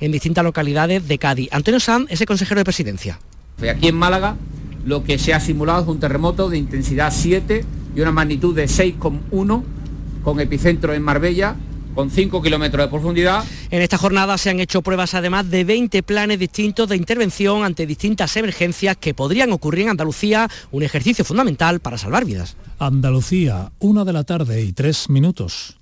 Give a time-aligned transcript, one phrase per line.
[0.00, 1.48] en distintas localidades de Cádiz.
[1.52, 3.18] Antonio Sanz, ese consejero de presidencia.
[3.68, 4.36] Aquí en Málaga
[4.84, 7.64] lo que se ha simulado es un terremoto de intensidad 7
[7.94, 9.62] y una magnitud de 6,1
[10.24, 11.56] con epicentro en Marbella
[11.94, 13.44] con 5 kilómetros de profundidad.
[13.70, 17.86] En esta jornada se han hecho pruebas además de 20 planes distintos de intervención ante
[17.86, 22.56] distintas emergencias que podrían ocurrir en Andalucía, un ejercicio fundamental para salvar vidas.
[22.78, 25.81] Andalucía, una de la tarde y tres minutos.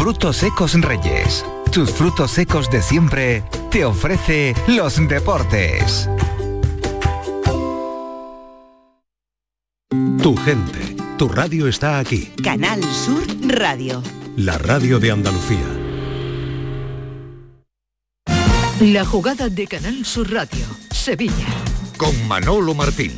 [0.00, 1.44] Frutos secos Reyes.
[1.70, 6.08] Tus frutos secos de siempre te ofrece los deportes.
[10.22, 12.32] Tu gente, tu radio está aquí.
[12.42, 14.02] Canal Sur Radio.
[14.36, 15.68] La radio de Andalucía.
[18.80, 21.46] La jugada de Canal Sur Radio, Sevilla.
[21.98, 23.12] Con Manolo Martín.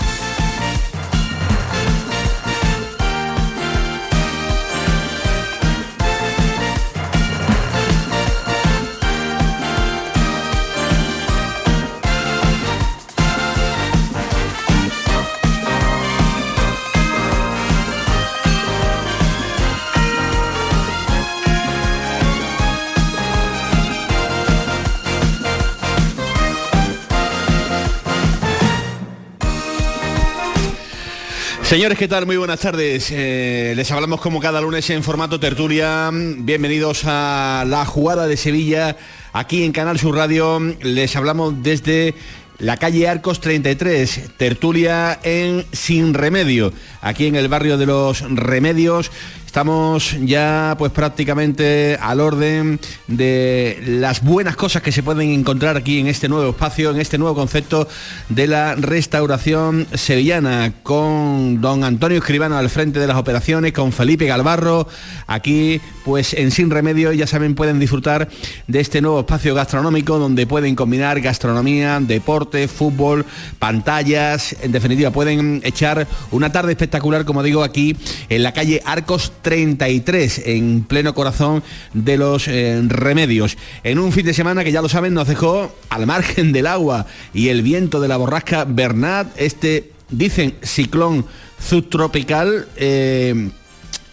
[31.73, 32.27] Señores, ¿qué tal?
[32.27, 33.09] Muy buenas tardes.
[33.11, 36.11] Eh, les hablamos como cada lunes en formato tertulia.
[36.13, 38.99] Bienvenidos a la jugada de Sevilla
[39.33, 40.61] aquí en Canal Sur Radio.
[40.83, 42.15] Les hablamos desde
[42.59, 49.11] la calle Arcos 33, tertulia en Sin Remedio, aquí en el barrio de los Remedios.
[49.53, 56.01] Estamos ya pues prácticamente al orden de las buenas cosas que se pueden encontrar aquí
[56.01, 57.87] en este nuevo espacio, en este nuevo concepto
[58.31, 64.25] de la restauración sevillana, con don Antonio Escribano al frente de las operaciones, con Felipe
[64.25, 64.89] Galvarro,
[65.27, 68.31] aquí pues en Sin Remedio, ya saben, pueden disfrutar
[68.67, 73.27] de este nuevo espacio gastronómico donde pueden combinar gastronomía, deporte, fútbol,
[73.59, 77.95] pantallas, en definitiva pueden echar una tarde espectacular, como digo, aquí
[78.31, 83.59] en la calle Arcos 33, en pleno corazón de los eh, remedios.
[83.85, 87.07] En un fin de semana que ya lo saben nos dejó al margen del agua
[87.35, 91.27] y el viento de la borrasca Bernat, este, dicen, ciclón
[91.59, 92.69] subtropical.
[92.77, 93.51] eh,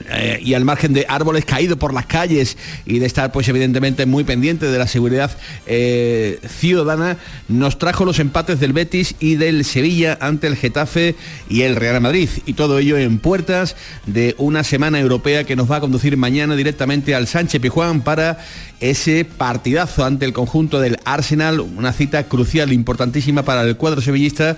[0.07, 4.05] eh, y al margen de árboles caídos por las calles y de estar pues evidentemente
[4.05, 5.31] muy pendiente de la seguridad
[5.65, 7.17] eh, ciudadana,
[7.47, 11.15] nos trajo los empates del Betis y del Sevilla ante el Getafe
[11.49, 12.29] y el Real Madrid.
[12.45, 16.55] Y todo ello en puertas de una semana europea que nos va a conducir mañana
[16.55, 18.39] directamente al Sánchez Pijuán para
[18.79, 24.57] ese partidazo ante el conjunto del Arsenal, una cita crucial, importantísima para el cuadro sevillista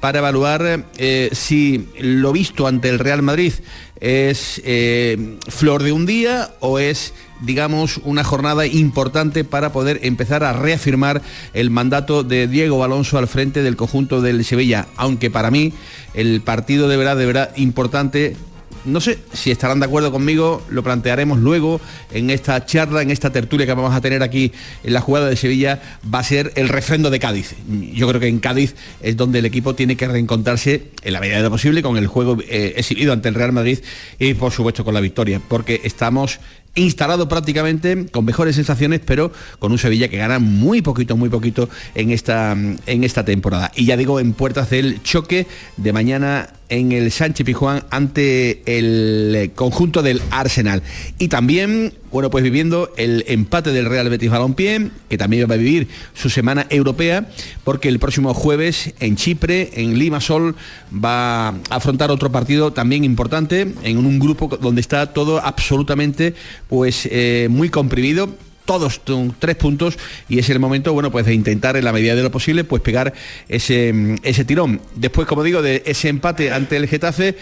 [0.00, 3.52] para evaluar eh, si lo visto ante el Real Madrid
[4.00, 7.12] es eh, flor de un día o es
[7.42, 11.22] digamos una jornada importante para poder empezar a reafirmar
[11.54, 15.72] el mandato de Diego Alonso al frente del conjunto del Sevilla, aunque para mí
[16.14, 18.36] el partido deberá de verdad importante
[18.84, 21.80] no sé si estarán de acuerdo conmigo, lo plantearemos luego
[22.10, 24.52] en esta charla, en esta tertulia que vamos a tener aquí
[24.84, 25.80] en la jugada de Sevilla,
[26.12, 27.54] va a ser el refrendo de Cádiz.
[27.92, 31.36] Yo creo que en Cádiz es donde el equipo tiene que reencontrarse en la medida
[31.36, 33.80] de lo posible con el juego eh, exhibido ante el Real Madrid
[34.18, 36.40] y por supuesto con la victoria, porque estamos
[36.74, 41.68] instalado prácticamente con mejores sensaciones, pero con un Sevilla que gana muy poquito, muy poquito
[41.94, 43.72] en esta, en esta temporada.
[43.74, 49.34] Y ya digo, en puertas del choque de mañana en el Sánchez Pijuán ante el
[49.36, 50.82] eh, conjunto del Arsenal.
[51.18, 55.58] Y también, bueno, pues viviendo el empate del Real Betis Balompié, que también va a
[55.58, 57.28] vivir su semana europea,
[57.64, 60.56] porque el próximo jueves en Chipre, en Limasol,
[60.92, 66.34] va a afrontar otro partido también importante en un grupo donde está todo absolutamente
[66.68, 68.30] pues eh, muy comprimido
[68.64, 69.00] todos
[69.38, 69.98] tres puntos
[70.28, 72.82] y es el momento, bueno, pues de intentar en la medida de lo posible, pues
[72.82, 73.12] pegar
[73.48, 74.80] ese, ese tirón.
[74.94, 77.36] Después, como digo, de ese empate ante el Getafe,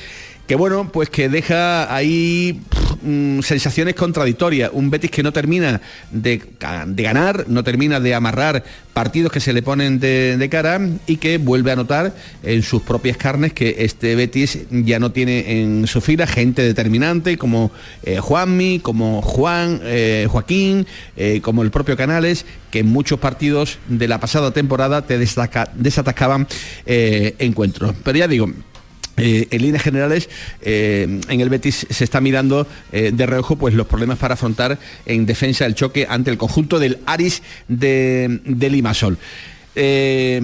[0.48, 2.62] que bueno, pues que deja ahí
[3.02, 4.70] mm, sensaciones contradictorias.
[4.72, 8.64] Un Betis que no termina de, ganar, no termina de amarrar
[8.94, 13.18] partidos que se le ponen de, cara y que vuelve a notar en sus propias
[13.18, 17.70] carnes que este Betis ya no tiene en su fila gente determinante como
[18.02, 20.86] eh, Juanmi, como Juan, eh, Joaquín,
[21.18, 26.46] eh, como el propio Canales, que en muchos partidos de la pasada temporada te desatacaban
[26.86, 27.94] encuentros.
[28.02, 28.50] Pero ya digo,
[29.18, 30.28] eh, en líneas generales,
[30.62, 34.78] eh, en el Betis se está mirando eh, de reojo pues, los problemas para afrontar
[35.06, 39.18] en defensa el choque ante el conjunto del Aris de, de Limasol.
[39.80, 40.40] Eh,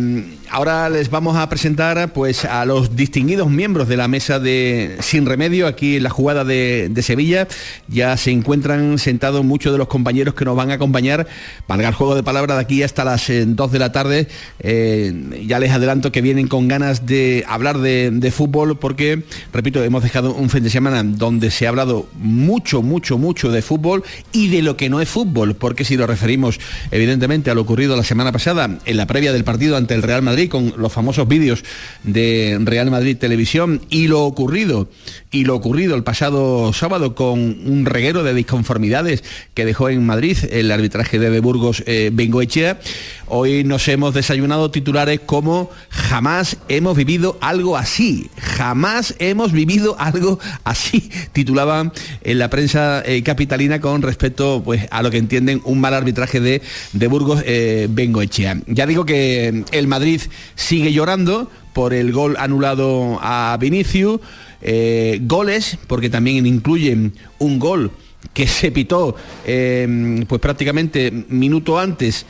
[0.48, 5.26] ahora les vamos a presentar pues, a los distinguidos miembros de la mesa de Sin
[5.26, 7.48] Remedio, aquí en la jugada de, Sevilla.
[7.88, 11.26] Ya se encuentran sentados muchos de los compañeros que nos van a acompañar.
[11.66, 14.28] Valga el juego de palabras de aquí hasta las 2 eh, de la tarde.
[14.60, 19.82] Eh, ya les adelanto que vienen con ganas de hablar de, de fútbol porque, repito,
[19.82, 24.04] hemos dejado un fin de semana donde se ha hablado mucho, mucho, mucho de fútbol
[24.30, 26.60] y de lo que no es fútbol, porque si lo referimos
[26.92, 30.23] evidentemente a lo ocurrido la semana pasada en la previa del partido ante el Real
[30.23, 31.65] Madrid con los famosos vídeos
[32.03, 34.88] de Real Madrid Televisión y lo ocurrido
[35.31, 39.25] y lo ocurrido el pasado sábado con un reguero de disconformidades
[39.55, 42.79] que dejó en Madrid el arbitraje de, Burgos eh, Bengoechea.
[43.26, 50.38] Hoy nos hemos desayunado titulares como jamás hemos vivido algo así, jamás hemos vivido algo
[50.62, 51.93] así, titulaban
[52.23, 56.41] en la prensa eh, capitalina con respecto pues, a lo que entienden un mal arbitraje
[56.41, 56.62] de,
[56.93, 58.61] de Burgos eh, Bengoechea.
[58.67, 60.20] Ya digo que el Madrid
[60.54, 64.20] sigue llorando por el gol anulado a Vinicius,
[64.62, 67.90] eh, goles, porque también incluyen un gol
[68.32, 69.14] que se pitó
[69.46, 72.24] eh, pues prácticamente minuto antes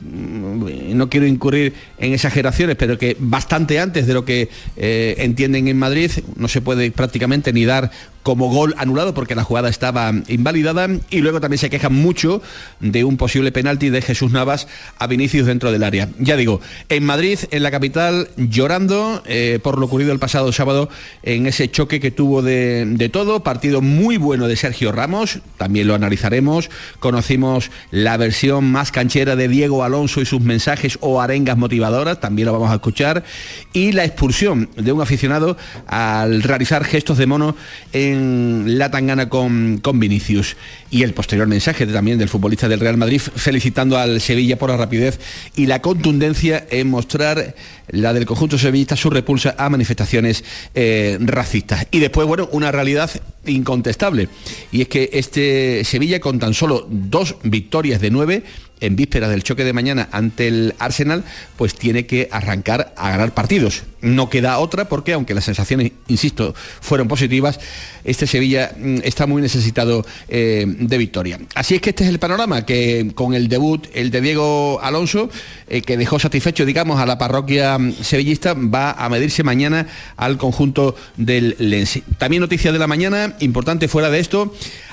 [0.00, 5.66] mm, no quiero incurrir en exageraciones, pero que bastante antes de lo que eh, entienden
[5.66, 7.90] en Madrid, no se puede prácticamente ni dar
[8.30, 10.86] como gol anulado porque la jugada estaba invalidada.
[11.10, 12.40] Y luego también se quejan mucho
[12.78, 14.68] de un posible penalti de Jesús Navas
[15.00, 16.08] a Vinicius dentro del área.
[16.20, 20.88] Ya digo, en Madrid, en la capital, llorando eh, por lo ocurrido el pasado sábado
[21.24, 25.88] en ese choque que tuvo de, de, todo, partido muy bueno de Sergio Ramos, también
[25.88, 31.58] lo analizaremos, conocimos la versión más canchera de Diego Alonso y sus mensajes o arengas
[31.58, 33.24] motivadoras, también lo vamos a escuchar,
[33.72, 35.56] y la expulsión de un aficionado
[35.88, 37.56] al realizar gestos de mono
[37.92, 38.19] en
[38.66, 40.56] la tangana con, con Vinicius.
[40.90, 44.76] Y el posterior mensaje también del futbolista del Real Madrid felicitando al Sevilla por la
[44.76, 45.20] rapidez
[45.56, 47.54] y la contundencia en mostrar
[47.88, 50.44] la del conjunto sevillista su repulsa a manifestaciones
[50.74, 51.86] eh, racistas.
[51.90, 53.10] Y después, bueno, una realidad
[53.46, 54.28] incontestable.
[54.72, 58.42] Y es que este Sevilla con tan solo dos victorias de nueve
[58.80, 61.24] en víspera del choque de mañana ante el Arsenal,
[61.56, 63.82] pues tiene que arrancar a ganar partidos.
[64.02, 67.60] No queda otra porque, aunque las sensaciones, insisto, fueron positivas,
[68.04, 71.38] este Sevilla mm, está muy necesitado eh, de victoria.
[71.54, 75.30] Así es que este es el panorama, que con el debut, el de Diego Alonso,
[75.68, 79.86] eh, que dejó satisfecho, digamos, a la parroquia mm, sevillista, va a medirse mañana
[80.16, 82.00] al conjunto del Lens.
[82.18, 84.52] También noticia de la mañana, importante fuera de esto,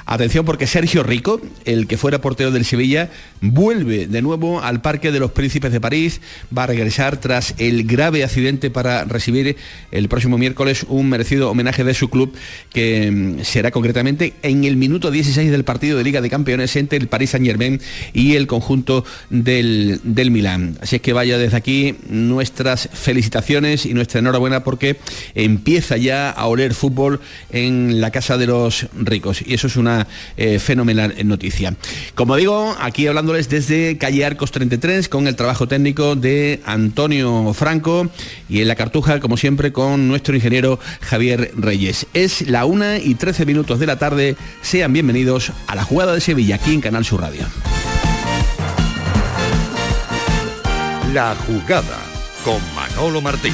[0.09, 3.09] Atención porque Sergio Rico, el que fuera portero del Sevilla,
[3.41, 6.21] vuelve de nuevo al Parque de los Príncipes de París,
[6.57, 9.55] va a regresar tras el grave accidente para recibir
[9.91, 12.33] el próximo miércoles un merecido homenaje de su club
[12.71, 16.97] que mm, será concretamente en el minuto 16 del partido de Liga de Campeones entre
[16.97, 17.81] el Paris Saint Germain
[18.13, 20.77] y el conjunto del, del Milán.
[20.81, 24.97] Así es que vaya desde aquí nuestras felicitaciones y nuestra enhorabuena porque
[25.35, 27.19] empieza ya a oler fútbol
[27.51, 31.75] en la casa de los ricos y eso es una eh, fenomenal noticia.
[32.15, 38.09] Como digo, aquí hablándoles desde calle Arcos 33 con el trabajo técnico de Antonio Franco
[38.49, 42.07] y en la cartuja, como siempre, con nuestro ingeniero Javier Reyes.
[42.13, 44.37] Es la una y 13 minutos de la tarde.
[44.61, 47.41] Sean bienvenidos a la jugada de Sevilla aquí en Canal Sur Radio.
[51.13, 51.97] La jugada
[52.45, 53.53] con Manolo Martín.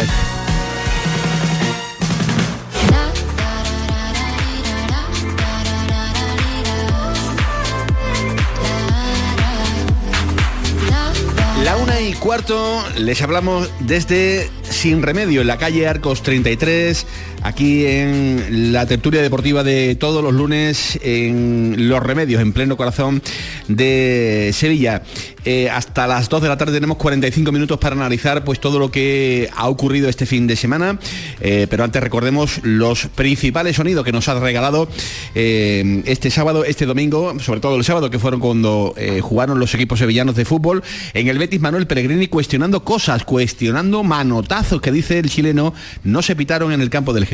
[11.63, 17.07] La una y cuarto les hablamos desde Sin Remedio, en la calle Arcos 33,
[17.45, 23.21] aquí en la tertulia deportiva de todos los lunes en Los Remedios, en pleno corazón
[23.67, 25.03] de Sevilla.
[25.45, 28.89] Eh, hasta las 2 de la tarde tenemos 45 minutos para analizar pues todo lo
[28.89, 30.97] que ha ocurrido este fin de semana.
[31.39, 34.87] Eh, pero antes recordemos los principales sonidos que nos ha regalado
[35.35, 39.99] eh, este sábado, este domingo, sobre todo el sábado, que fueron cuando jugaron los equipos
[39.99, 40.83] sevillanos de fútbol.
[41.13, 45.73] En el Betis Manuel Pellegrini cuestionando cosas, cuestionando manotazos que dice el chileno
[46.03, 47.25] no se pitaron en el campo del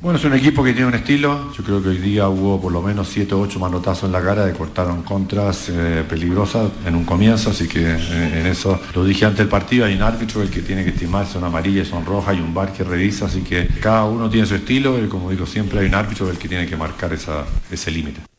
[0.00, 1.50] Bueno, es un equipo que tiene un estilo.
[1.56, 4.22] Yo creo que hoy día hubo por lo menos 7 o 8 manotazos en la
[4.22, 9.02] cara de cortaron contras eh, peligrosas en un comienzo, así que eh, en eso lo
[9.02, 9.86] dije antes del partido.
[9.86, 12.72] Hay un árbitro el que tiene que estimar son amarillas, son rojas, hay un bar
[12.74, 15.94] que revisa, así que cada uno tiene su estilo y como digo siempre hay un
[15.94, 18.33] árbitro el que tiene que marcar ese límite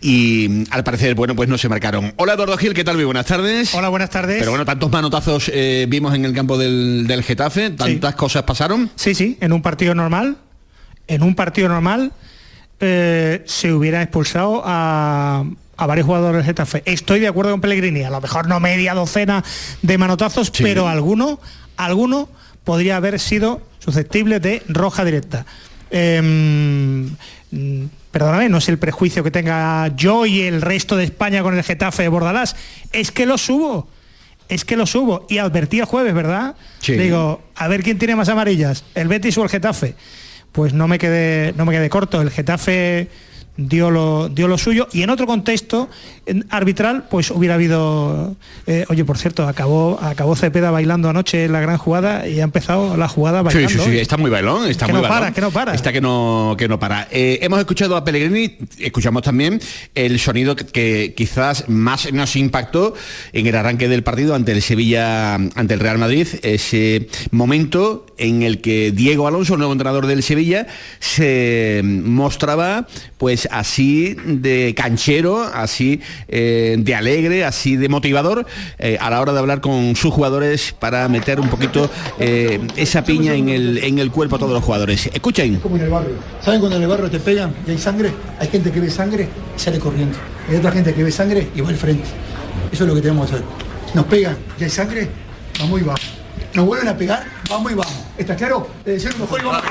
[0.00, 2.12] y al parecer, bueno, pues no se marcaron.
[2.16, 2.96] Hola Eduardo Gil, ¿qué tal?
[2.96, 3.74] Muy buenas tardes.
[3.74, 4.38] Hola, buenas tardes.
[4.38, 8.90] Pero bueno, tantos manotazos eh, vimos en el campo del, del Getafe, tantas cosas pasaron.
[8.96, 10.36] Sí, sí, en un partido normal,
[11.06, 12.12] en un partido normal
[12.80, 15.44] eh, se hubiera expulsado a,
[15.76, 16.82] a varios jugadores del Getafe.
[16.86, 19.44] Estoy de acuerdo con Pellegrini, a lo mejor no media docena
[19.82, 21.40] de manotazos, pero alguno,
[21.76, 22.28] alguno
[22.64, 25.44] podría haber sido susceptible de roja directa.
[25.90, 27.10] Em,
[28.14, 31.64] perdóname, no es el prejuicio que tenga yo y el resto de España con el
[31.64, 32.54] Getafe de Bordalás,
[32.92, 33.88] es que lo subo,
[34.48, 35.26] es que lo subo.
[35.28, 36.54] Y advertí el jueves, ¿verdad?
[36.86, 39.96] Digo, a ver quién tiene más amarillas, el Betis o el Getafe.
[40.52, 43.08] Pues no me quedé, no me quedé corto, el Getafe
[43.56, 44.88] dio lo, dio lo suyo.
[44.92, 45.88] Y en otro contexto
[46.50, 48.34] arbitral pues hubiera habido
[48.66, 52.44] eh, oye por cierto acabó acabó Cepeda bailando anoche en la gran jugada y ha
[52.44, 55.20] empezado la jugada bailando sí, sí, sí, está muy bailón está que muy no bailón.
[55.20, 55.74] para que no para.
[55.74, 57.08] Está que no que no para.
[57.10, 59.60] Eh, hemos escuchado a Pellegrini escuchamos también
[59.94, 62.94] el sonido que, que quizás más nos impactó
[63.32, 68.42] en el arranque del partido ante el Sevilla ante el Real Madrid ese momento en
[68.42, 70.66] el que Diego Alonso, el nuevo entrenador del Sevilla,
[70.98, 72.86] se mostraba
[73.18, 78.46] pues así de canchero, así eh, de alegre, así de motivador
[78.78, 83.04] eh, a la hora de hablar con sus jugadores para meter un poquito eh, esa
[83.04, 85.08] piña en el, en el cuerpo a todos los jugadores.
[85.12, 85.56] Escuchen.
[85.56, 86.14] Como en el barrio.
[86.42, 88.12] ¿Saben cuando en el barrio te pegan y hay sangre?
[88.38, 90.18] Hay gente que ve sangre y sale corriendo.
[90.48, 92.04] Hay otra gente que ve sangre y va al frente.
[92.70, 93.46] Eso es lo que tenemos que hacer.
[93.94, 95.08] Nos pegan y hay sangre,
[95.60, 96.00] vamos y vamos.
[96.54, 97.93] Nos vuelven a pegar, vamos y vamos.
[98.16, 98.68] ¿Está claro?
[98.84, 99.62] Le decimos mejor y vamos.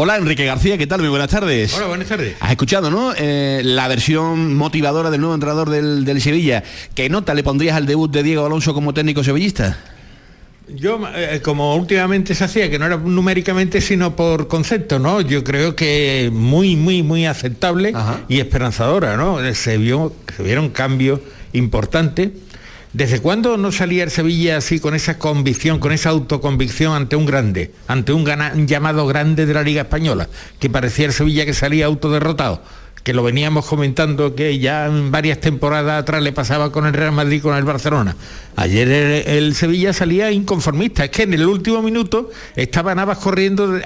[0.00, 1.00] Hola Enrique García, ¿qué tal?
[1.00, 1.74] Muy buenas tardes.
[1.74, 2.36] Hola, buenas tardes.
[2.38, 3.12] Has escuchado, ¿no?
[3.16, 6.62] Eh, la versión motivadora del nuevo entrenador del, del Sevilla.
[6.94, 9.76] ¿Qué nota le pondrías al debut de Diego Alonso como técnico sevillista?
[10.68, 15.20] Yo, eh, como últimamente se hacía, que no era numéricamente, sino por concepto, ¿no?
[15.20, 17.92] Yo creo que muy, muy, muy aceptable
[18.28, 19.38] y esperanzadora, ¿no?
[19.54, 21.20] Se, vio, se vieron cambios
[21.52, 22.30] importantes.
[22.92, 27.26] ¿Desde cuándo no salía el Sevilla así con esa convicción, con esa autoconvicción ante un
[27.26, 28.24] grande, ante un,
[28.66, 30.28] llamado grande de la Liga Española,
[30.58, 32.62] que parecía el Sevilla que salía autoderrotado?
[33.08, 37.12] que lo veníamos comentando que ya en varias temporadas atrás le pasaba con el Real
[37.12, 38.14] Madrid, con el Barcelona.
[38.54, 38.88] Ayer
[39.26, 43.80] el, Sevilla salía inconformista, es que en el último minuto estaba Navas corriendo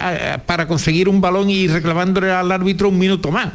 [0.47, 3.51] para conseguir un balón y reclamándole al árbitro un minuto más.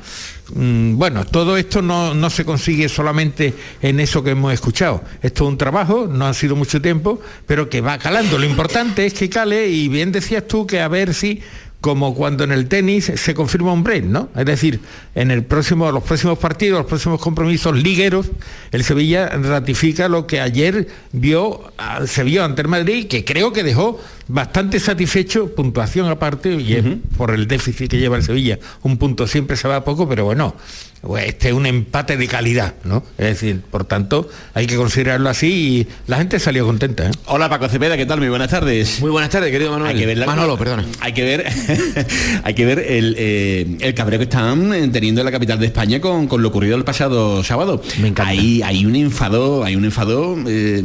[0.54, 5.04] Mm, Bueno, todo esto no, no se consigue solamente en eso que hemos escuchado.
[5.22, 8.38] Esto es un trabajo, no ha sido mucho tiempo, pero que va calando.
[8.38, 11.42] Lo importante es que cale y bien decías tú que a ver si
[11.82, 14.30] como cuando en el tenis se confirma un break, ¿no?
[14.36, 14.80] Es decir,
[15.13, 18.32] en el próximo, los próximos partidos, los próximos compromisos ligueros,
[18.72, 23.54] el Sevilla ratifica lo que ayer vio, ah, se vio ante el Madrid, que creo
[23.54, 26.84] que dejó bastante satisfecho, puntuación aparte, y es
[27.18, 28.60] por el déficit que lleva el Sevilla.
[28.84, 30.56] Un punto siempre se va a poco, pero bueno,
[31.02, 33.04] pues este es un empate de calidad, ¿no?
[33.18, 37.08] Es decir, por tanto, hay que considerarlo así y la gente salió contenta.
[37.08, 37.12] ¿eh?
[37.28, 38.20] Hola Paco Cepeda, ¿qué tal?
[38.20, 39.00] Muy buenas tardes.
[39.00, 39.92] Muy buenas tardes, querido Manuel.
[39.92, 40.86] Hay que ver la- Manolo, perdona.
[41.00, 41.46] Hay que ver,
[42.44, 46.02] hay que ver el, eh, el cabreo que están teniendo en la capital de España
[46.02, 47.82] con, con lo ocurrido el pasado sábado.
[48.02, 48.32] Me encanta.
[48.32, 50.84] Hay, hay un enfado, hay un enfado eh,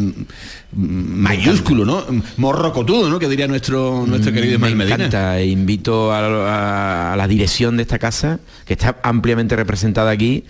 [0.74, 2.04] mayúsculo, ¿no?
[2.38, 3.18] Morrocotudo, ¿no?
[3.18, 4.94] Que diría nuestro, nuestro querido Me Ismael Medina.
[4.96, 10.10] encanta e invito a, a- a la dirección de esta casa, que está ampliamente representada
[10.10, 10.44] aquí,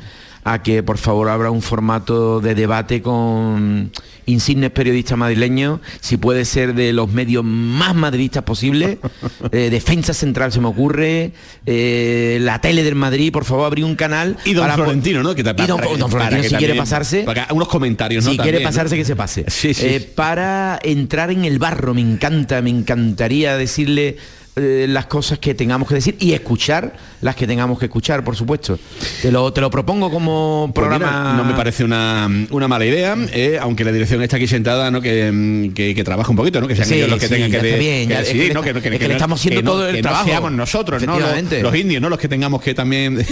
[0.45, 3.93] a que por favor abra un formato de debate con
[4.27, 8.99] insignes periodistas madrileños, si puede ser de los medios más madridistas posible,
[9.53, 11.33] eh, Defensa Central se me ocurre,
[11.67, 14.37] eh, la tele del Madrid, por favor abrir un canal.
[14.45, 15.35] Y don para Florentino, ¿no?
[15.35, 17.23] Que y don, para que- don para Florentino, que si quiere pasarse.
[17.25, 18.31] para unos comentarios, ¿no?
[18.31, 18.69] Si También, quiere ¿no?
[18.69, 19.45] pasarse, que se pase.
[19.53, 19.87] Sí, sí.
[19.87, 24.17] Eh, para entrar en el barro, me encanta, me encantaría decirle
[24.56, 26.92] eh, las cosas que tengamos que decir y escuchar
[27.23, 28.78] las que tengamos que escuchar, por supuesto.
[29.23, 31.34] Te lo, te lo propongo como Pues mira, programa.
[31.38, 35.00] no me parece una, una mala idea, eh, aunque la dirección está aquí sentada, ¿no?
[35.00, 36.69] Que, mm, que, que trabaja un poquito, ¿no?
[36.69, 38.34] Que sean Sí, ellos los que sí, tengan que, de- bien, que ya- es que
[38.34, 38.62] decidir, le ¿no?
[38.62, 40.25] Que, es que le estamos haciendo todo el que trabajo.
[40.25, 41.19] No seamos nosotros, ¿no?
[41.19, 42.08] Los, indios, ¿no?
[42.10, 43.25] Los que tengamos que también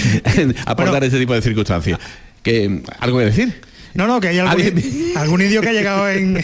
[0.66, 1.98] aportar este tipo de circunstancias.
[2.42, 3.60] Que, ¿Algo que decir?
[3.94, 4.82] No, no, que hay algún,
[5.16, 6.42] algún indio que ha llegado en,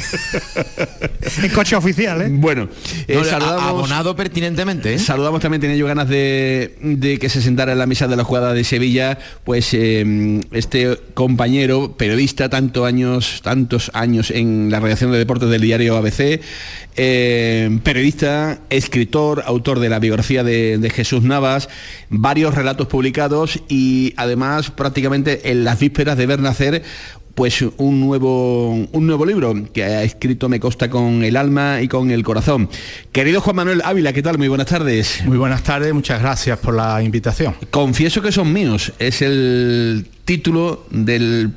[1.43, 2.29] en coche oficial, ¿eh?
[2.31, 2.69] Bueno,
[3.07, 4.95] eh, No, saludamos, abonado pertinentemente.
[4.95, 4.99] ¿eh?
[4.99, 8.25] Saludamos también, tenía yo ganas de, de que se sentara en la mesa de la
[8.25, 15.11] jugada de Sevilla, pues eh, este compañero, periodista, tantos años, tantos años en la redacción
[15.13, 16.41] de deportes del diario ABC,
[16.97, 21.69] eh, periodista, escritor, autor de la biografía de, de Jesús Navas,
[22.11, 26.83] varios relatos publicados y además prácticamente en las vísperas de ver nacer
[27.39, 31.87] pues un nuevo, un nuevo libro que ha escrito, me consta, con el alma y
[31.87, 32.69] con el corazón.
[33.13, 34.39] Querido Juan Manuel Ávila, ¿qué tal?
[34.39, 35.21] Muy buenas tardes.
[35.25, 37.55] Muy buenas tardes, muchas gracias por la invitación.
[37.71, 38.93] Confieso que son míos.
[38.99, 41.53] Es el título del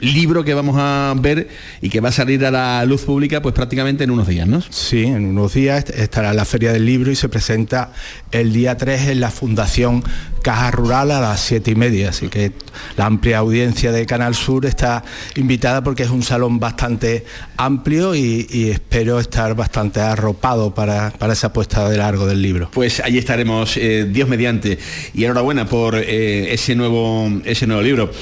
[0.00, 1.48] libro que vamos a ver
[1.80, 4.60] y que va a salir a la luz pública pues prácticamente en unos días, ¿no?
[4.70, 7.92] Sí, en unos días estará la Feria del Libro y se presenta
[8.32, 10.02] el día 3 en la Fundación
[10.46, 12.52] Caja Rural a las siete y media, así que
[12.96, 15.02] la amplia audiencia de Canal Sur está
[15.34, 17.24] invitada porque es un salón bastante
[17.56, 22.70] amplio y, espero estar bastante arropado para, para esa puesta de largo del libro.
[22.72, 24.78] Pues allí estaremos, eh, Dios mediante.
[25.14, 28.12] Y enhorabuena por eh, ese, nuevo, ese nuevo libro,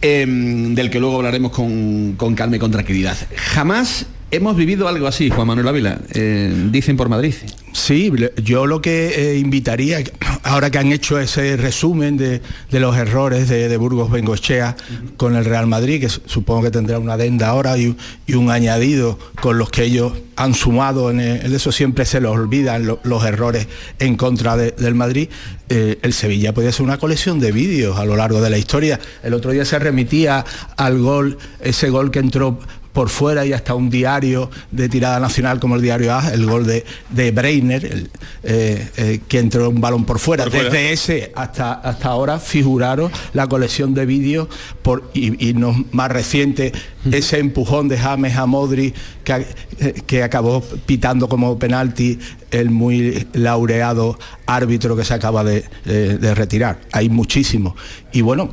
[0.00, 3.16] eh, del que luego hablaremos con, con calma y con tranquilidad.
[3.34, 7.34] Jamás hemos vivido algo así, Juan Manuel Ávila, eh, dicen por Madrid.
[7.72, 10.02] Sí, yo lo que eh, invitaría
[10.42, 14.76] ahora que han hecho ese resumen de, de los errores de, de Burgos Bengochea
[15.16, 19.18] con el Real Madrid, que supongo que tendrá una adenda ahora y, y un añadido
[19.40, 23.24] con los que ellos han sumado, en, el, eso siempre se los olvidan lo, los
[23.24, 23.68] errores
[23.98, 25.28] en contra de, del Madrid,
[25.68, 28.98] eh, el Sevilla podía ser una colección de vídeos a lo largo de la historia.
[29.22, 30.44] El otro día se remitía
[30.76, 32.58] al gol, ese gol que entró
[32.92, 36.66] por fuera y hasta un diario de tirada nacional como el diario A, el gol
[36.66, 38.10] de, de Breiner, el,
[38.42, 40.44] eh, eh, que entró un balón por fuera.
[40.44, 40.68] Por fuera.
[40.70, 44.48] Desde ese hasta, hasta ahora figuraron la colección de vídeos
[45.14, 46.72] y, y no, más reciente
[47.10, 48.92] ese empujón de James a Modri
[49.24, 49.46] que,
[49.78, 52.18] eh, que acabó pitando como penalti
[52.50, 56.80] el muy laureado árbitro que se acaba de, de- de retirar.
[56.92, 57.74] Hay muchísimos.
[58.12, 58.50] Y bueno,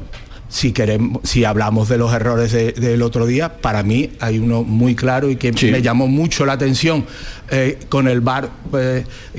[0.50, 4.64] si queremos, si hablamos de los errores de- del otro día, para mí hay uno
[4.64, 7.06] muy claro y que me llamó mucho la atención
[7.52, 8.50] eh, con el bar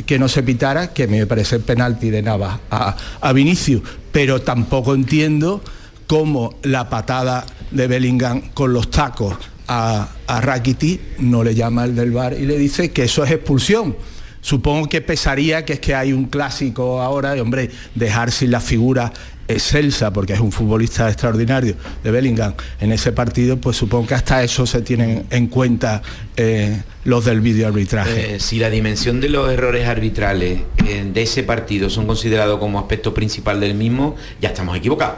[0.06, 4.40] que no se pitara, que me parece el penalti de Navas a, a Vinicius, pero
[4.42, 5.62] tampoco entiendo
[6.06, 9.34] cómo la patada de Bellingham con los tacos
[9.68, 13.30] a, a Rakiti no le llama el del bar y le dice que eso es
[13.32, 13.96] expulsión.
[14.42, 18.60] Supongo que pesaría que es que hay un clásico ahora y hombre, dejar sin la
[18.60, 19.12] figura
[19.52, 24.42] excelsa, porque es un futbolista extraordinario de Bellingham en ese partido, pues supongo que hasta
[24.42, 26.02] eso se tienen en cuenta
[26.36, 28.36] eh, los del video arbitraje.
[28.36, 32.78] Eh, si la dimensión de los errores arbitrales eh, de ese partido son considerados como
[32.78, 35.16] aspecto principal del mismo, ya estamos equivocados.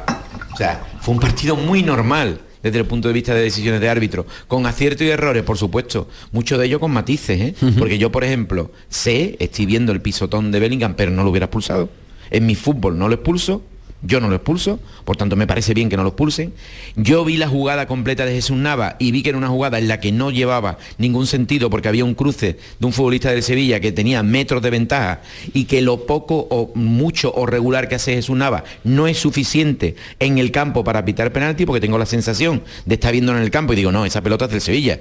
[0.53, 3.89] O sea, fue un partido muy normal desde el punto de vista de decisiones de
[3.89, 7.55] árbitro, con aciertos y errores, por supuesto, muchos de ellos con matices, ¿eh?
[7.77, 11.47] porque yo, por ejemplo, sé, estoy viendo el pisotón de Bellingham, pero no lo hubiera
[11.47, 11.89] expulsado.
[12.31, 13.65] En mi fútbol no lo expulso,
[14.03, 16.53] yo no lo expulso, por tanto me parece bien que no lo expulsen.
[16.97, 19.89] Yo vi la jugada completa de Jesús Nava y vi que era una jugada en
[19.89, 23.81] la que no llevaba ningún sentido porque había un cruce de un futbolista del Sevilla
[23.81, 25.21] que tenía metros de ventaja
[25.53, 29.95] y que lo poco o mucho o regular que hace Jesús Nava no es suficiente
[30.19, 33.51] en el campo para pitar penalti porque tengo la sensación de estar viéndolo en el
[33.51, 35.01] campo y digo, no, esa pelota es del Sevilla.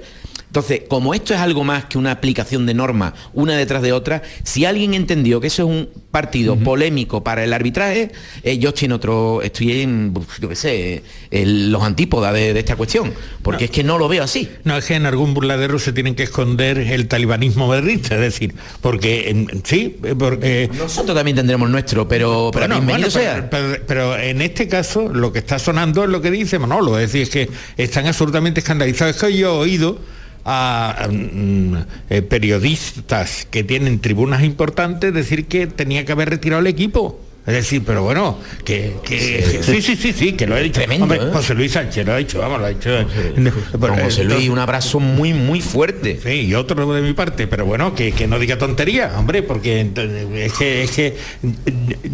[0.52, 4.22] Entonces, como esto es algo más que una aplicación de normas una detrás de otra,
[4.42, 8.12] si alguien entendió que eso es un partido polémico para el arbitraje,
[8.42, 12.76] eh, yo estoy en otro, estoy en, yo qué sé, los antípodas de, de esta
[12.76, 14.48] cuestión, porque es que no lo veo así.
[14.64, 18.54] No, es que en algún burladero se tienen que esconder el talibanismo berrista, es decir,
[18.80, 20.68] porque en- sí, porque...
[20.76, 23.48] Nosotros también tendremos nuestro, pero, pero Bueno, bienvenido bueno, sea.
[23.50, 26.98] pero, pero- pero en este caso lo que está sonando es lo que dice Manolo,
[26.98, 27.50] es decir, es que
[27.82, 29.16] están absolutamente escandalizados.
[29.16, 29.98] Es que yo he oído
[30.44, 31.74] a mm,
[32.10, 37.20] eh, periodistas que tienen tribunas importantes decir que tenía que haber retirado el equipo.
[37.44, 40.78] Es decir, pero bueno, que, que- sí, sí, sí, sí, que lo he dicho.
[40.78, 41.30] Tremendo, Hombre, ¿eh?
[41.32, 42.90] José Luis Sánchez lo ha dicho, vamos, lo ha dicho.
[44.04, 46.20] José Luis, un abrazo muy, muy fuerte.
[46.22, 49.80] Sí, y otro de mi parte, pero bueno, que, que no diga tontería, hombre, porque
[49.80, 51.16] entonces, es que, es que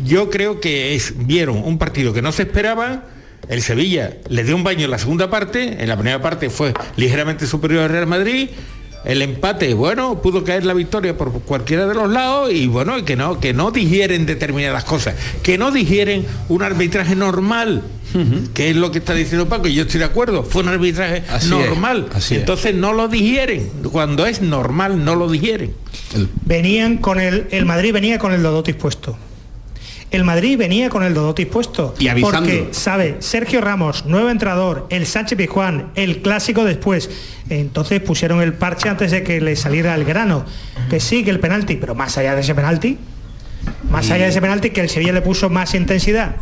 [0.05, 3.05] yo creo que es, vieron un partido que no se esperaba,
[3.49, 6.73] el Sevilla le dio un baño en la segunda parte, en la primera parte fue
[6.97, 8.49] ligeramente superior al Real Madrid,
[9.09, 13.17] el empate, bueno, pudo caer la victoria por cualquiera de los lados y bueno, que
[13.17, 17.83] no, que no digieren determinadas cosas, que no digieren un arbitraje normal.
[18.55, 21.23] que es lo que está diciendo Paco, y yo estoy de acuerdo, fue un arbitraje
[21.31, 22.09] Así es, normal.
[22.15, 22.41] así es.
[22.41, 23.71] Entonces no lo digieren.
[23.91, 25.73] Cuando es normal, no lo digieren.
[26.45, 29.17] Venían con el, el Madrid venía con el Dodotis puesto.
[30.11, 31.95] El Madrid venía con el Dodotis puesto.
[31.99, 32.39] Y avisando.
[32.39, 37.11] Porque, sabe, Sergio Ramos, nuevo entrenador, el Sánchez Pizjuán, el clásico después.
[37.51, 40.45] Entonces pusieron el parche antes de que le saliera el grano.
[40.89, 42.97] Que sí, que el penalti, pero más allá de ese penalti,
[43.91, 46.37] más allá de ese penalti, que el Sevilla le puso más intensidad.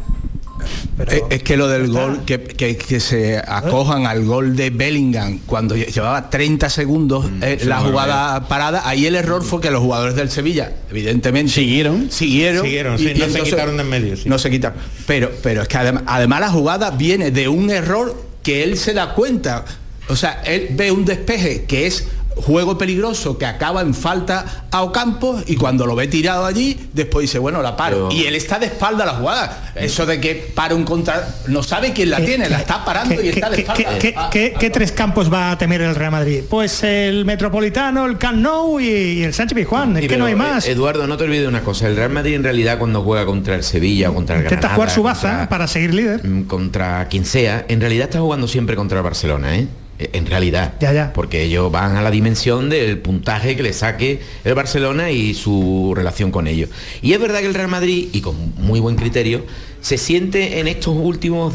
[1.08, 5.40] Eh, Es que lo del gol, que, que- que se acojan al gol de Bellingham
[5.46, 9.70] cuando lle- llevaba 30 segundos eh, sí, la jugada parada, ahí el error fue que
[9.70, 14.16] los jugadores del Sevilla, evidentemente, siguieron, siguieron, Siguieron, sí, no se quitaron de en medio,
[14.16, 14.28] sí.
[14.28, 14.78] No se quitaron.
[15.06, 18.94] Pero, pero es que adem- además la jugada viene de un error que él se
[18.94, 19.64] da cuenta.
[20.08, 24.82] O sea, él ve un despeje que es juego peligroso que acaba en falta a
[24.82, 28.08] Ocampo y cuando lo ve tirado allí, después dice, bueno, la paro.
[28.08, 29.72] Pero- Y él está de espalda a la jugada.
[29.74, 31.26] Eso de que para un contra...
[31.48, 33.98] No sabe quién la ¿Qué- tiene, la está parando y está de qué- espalda.
[33.98, 36.42] qué- qué- qué- qué tres campos va a temer el Real Madrid?
[36.48, 39.96] Pues el Metropolitano, el Camp Nou y, y el Sánchez Pizjuán.
[39.96, 40.66] Es que no hay pero, más.
[40.68, 41.86] eh, Eduardo, no te olvides de una cosa.
[41.88, 44.74] El Real Madrid en realidad cuando juega contra el Sevilla o contra el Intenta Granada,
[44.76, 46.26] jugar su baza contra- para seguir líder.
[46.26, 49.68] mm, contra quien sea, en realidad está jugando siempre contra el Barcelona, ¿eh?
[49.98, 50.74] Eh, En realidad.
[50.80, 51.12] Ya, ya.
[51.12, 55.92] Porque ellos van a la dimensión del puntaje que le saque el Barcelona y su
[55.96, 56.70] relación con ellos.
[57.02, 59.44] Y es verdad que el Real Madrid, y con muy buen criterio,
[59.80, 61.54] se siente en estos últimos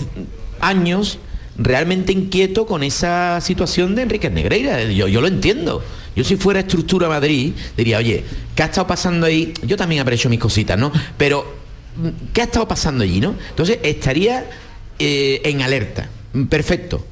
[0.60, 1.20] años
[1.58, 4.84] realmente inquieto con esa situación de Enrique Negreira.
[4.84, 5.84] Yo, yo lo entiendo.
[6.16, 8.24] Yo si fuera estructura Madrid, diría, oye,
[8.56, 9.54] ¿qué ha estado pasando ahí?
[9.64, 10.92] Yo también aprecio mis cositas, ¿no?
[11.18, 11.46] Pero
[12.34, 13.36] ¿qué ha estado pasando allí, no?
[13.50, 14.50] Entonces estaría
[15.00, 16.10] eh, en alerta.
[16.50, 17.06] Perfecto.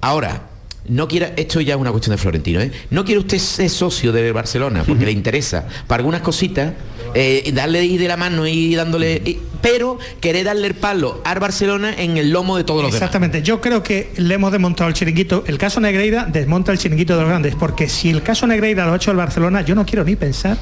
[0.00, 0.48] Ahora,
[0.88, 2.70] no quiera, esto ya es una cuestión de Florentino, ¿eh?
[2.90, 6.72] No quiere usted ser socio de Barcelona porque le interesa para algunas cositas,
[7.14, 9.22] eh, darle ir de la mano y dándole.
[9.24, 13.02] y- pero querer darle el palo al Barcelona en el lomo de todos los demás.
[13.02, 15.42] Exactamente, yo creo que le hemos desmontado el chiringuito.
[15.48, 18.92] El caso Negreira desmonta el chiringuito de los grandes, porque si el caso Negreira lo
[18.92, 20.56] ha hecho el Barcelona, yo no quiero ni pensar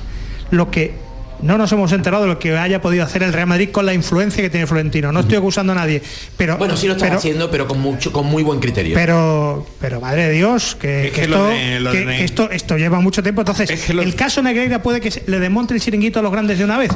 [0.50, 0.94] lo que
[1.42, 3.94] no nos hemos enterado de lo que haya podido hacer el Real Madrid con la
[3.94, 5.12] influencia que tiene Florentino.
[5.12, 6.02] No estoy acusando a nadie,
[6.36, 8.94] pero Bueno, sí lo está pero- haciendo, pero con mucho, con muy buen criterio.
[8.94, 12.16] Pero, pero madre de Dios, que, Es que que lo esto, de- lo que- de-
[12.18, 13.40] que esto, esto lleva mucho tiempo.
[13.42, 16.64] Entonces, el caso Negreira puede que se- le desmonte el chiringuito a los grandes de
[16.64, 16.90] una vez.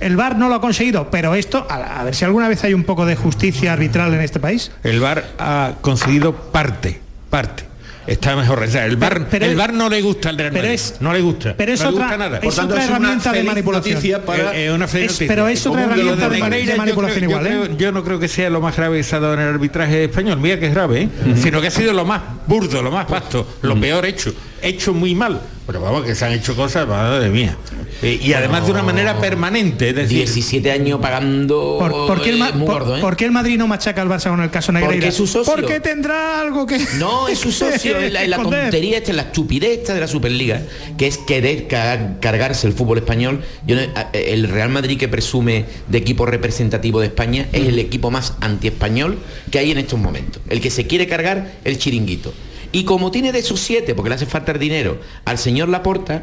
[0.00, 2.72] El VAR no lo ha conseguido, pero esto, a, a ver si alguna vez hay
[2.72, 4.70] un poco de justicia arbitral en este país.
[4.84, 7.64] El VAR ha conseguido parte, parte.
[8.08, 8.62] Está mejor.
[8.62, 10.74] O sea, el VAR, pero el es- VAR no le gusta al Real pero Madrid.
[10.74, 11.54] es- no le gusta.
[11.56, 12.36] pero es no le otra- gusta nada.
[12.38, 13.94] es Por tanto, otra es una herramienta de manipulación.
[13.96, 15.26] noticia para- Eh, eh, una Es- noticia.
[15.28, 17.70] pero es otra herramienta de yo manipulación creo- igual, yo ¿eh?
[17.78, 20.04] Yo no creo que sea lo más grave que se ha dado en el arbitraje
[20.04, 20.38] español.
[20.40, 21.08] Mira que es grave, ¿eh?
[21.42, 24.32] sino que ha sido lo más burdo, lo más vasto, lo peor hecho.
[24.62, 25.40] Hecho muy mal.
[25.66, 27.56] Pero vamos, que se han hecho cosas, madre mía.
[28.02, 29.88] Eh, y además de una manera permanente.
[29.90, 33.00] Es decir, 17 años pagando ¿Por, por qué el, Ma- eh, muy por- gordo, ¿eh?
[33.00, 34.94] por qué el Madrid no machaca al Barça con el caso Negreira?
[34.96, 35.52] Porque es su socio.
[35.52, 36.78] Porque tendrá algo que...
[36.98, 40.06] No, es su socio, es la, la tontería esta, es la estupidez esta de la
[40.08, 40.62] Superliga,
[40.96, 43.42] que es querer ca- cargarse el fútbol español.
[43.66, 47.78] Yo no- a- el Real Madrid que presume de equipo representativo de España es el
[47.78, 49.18] equipo más antiespañol
[49.50, 50.40] que hay en estos momentos.
[50.48, 52.32] El que se quiere cargar el chiringuito.
[52.70, 56.22] Y como tiene de esos siete, porque le hace falta el dinero, al señor Laporta,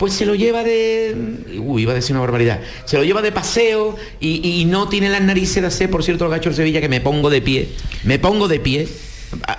[0.00, 1.14] pues se lo lleva de.
[1.58, 2.60] Uy, iba a decir una barbaridad.
[2.86, 6.24] Se lo lleva de paseo y, y no tiene las narices de hacer, por cierto,
[6.24, 7.68] lo que ha hecho el Sevilla, que me pongo de pie.
[8.04, 8.88] Me pongo de pie,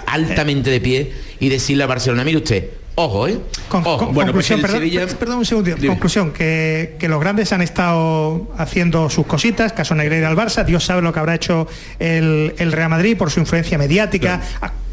[0.07, 3.37] altamente de pie, y decirle a Barcelona, mire usted, ojo, ¿eh?
[3.69, 4.11] ojo.
[4.11, 4.81] Conclusión, perdón,
[5.19, 5.75] perdón un segundo.
[5.85, 10.83] Conclusión, que, que los grandes han estado haciendo sus cositas, caso Negreira al Barça, Dios
[10.83, 11.67] sabe lo que habrá hecho
[11.99, 14.41] el, el Real Madrid por su influencia mediática.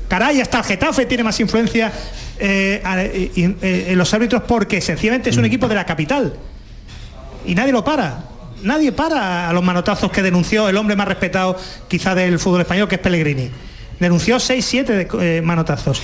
[0.09, 1.92] Caray, hasta el Getafe tiene más influencia
[2.38, 2.83] eh,
[3.37, 6.35] eh, en los árbitros porque sencillamente es un equipo de la capital.
[7.47, 8.25] Y nadie lo para.
[8.62, 12.88] Nadie para a los manotazos que denunció el hombre más respetado quizá del fútbol español,
[12.88, 13.51] que es Pellegrini.
[14.01, 16.01] Denunció 6-7 de, eh, manotazos.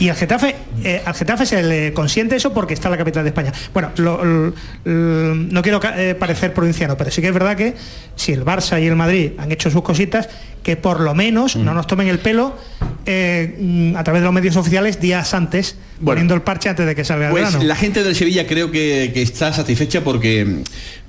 [0.00, 3.24] Y al Getafe, eh, al Getafe se le consiente eso porque está en la capital
[3.24, 3.52] de España.
[3.74, 4.52] Bueno, lo- lo-
[4.84, 7.74] lo- no quiero eh, parecer provinciano, pero sí que es verdad que
[8.14, 10.28] si el Barça y el Madrid han hecho sus cositas,
[10.62, 12.56] que por lo menos no nos tomen el pelo
[13.06, 16.94] eh, mm, a través de los medios oficiales días antes, poniendo el parche antes de
[16.94, 17.64] que salga el Pues verano.
[17.64, 20.62] la gente del Sevilla creo que, que está satisfecha porque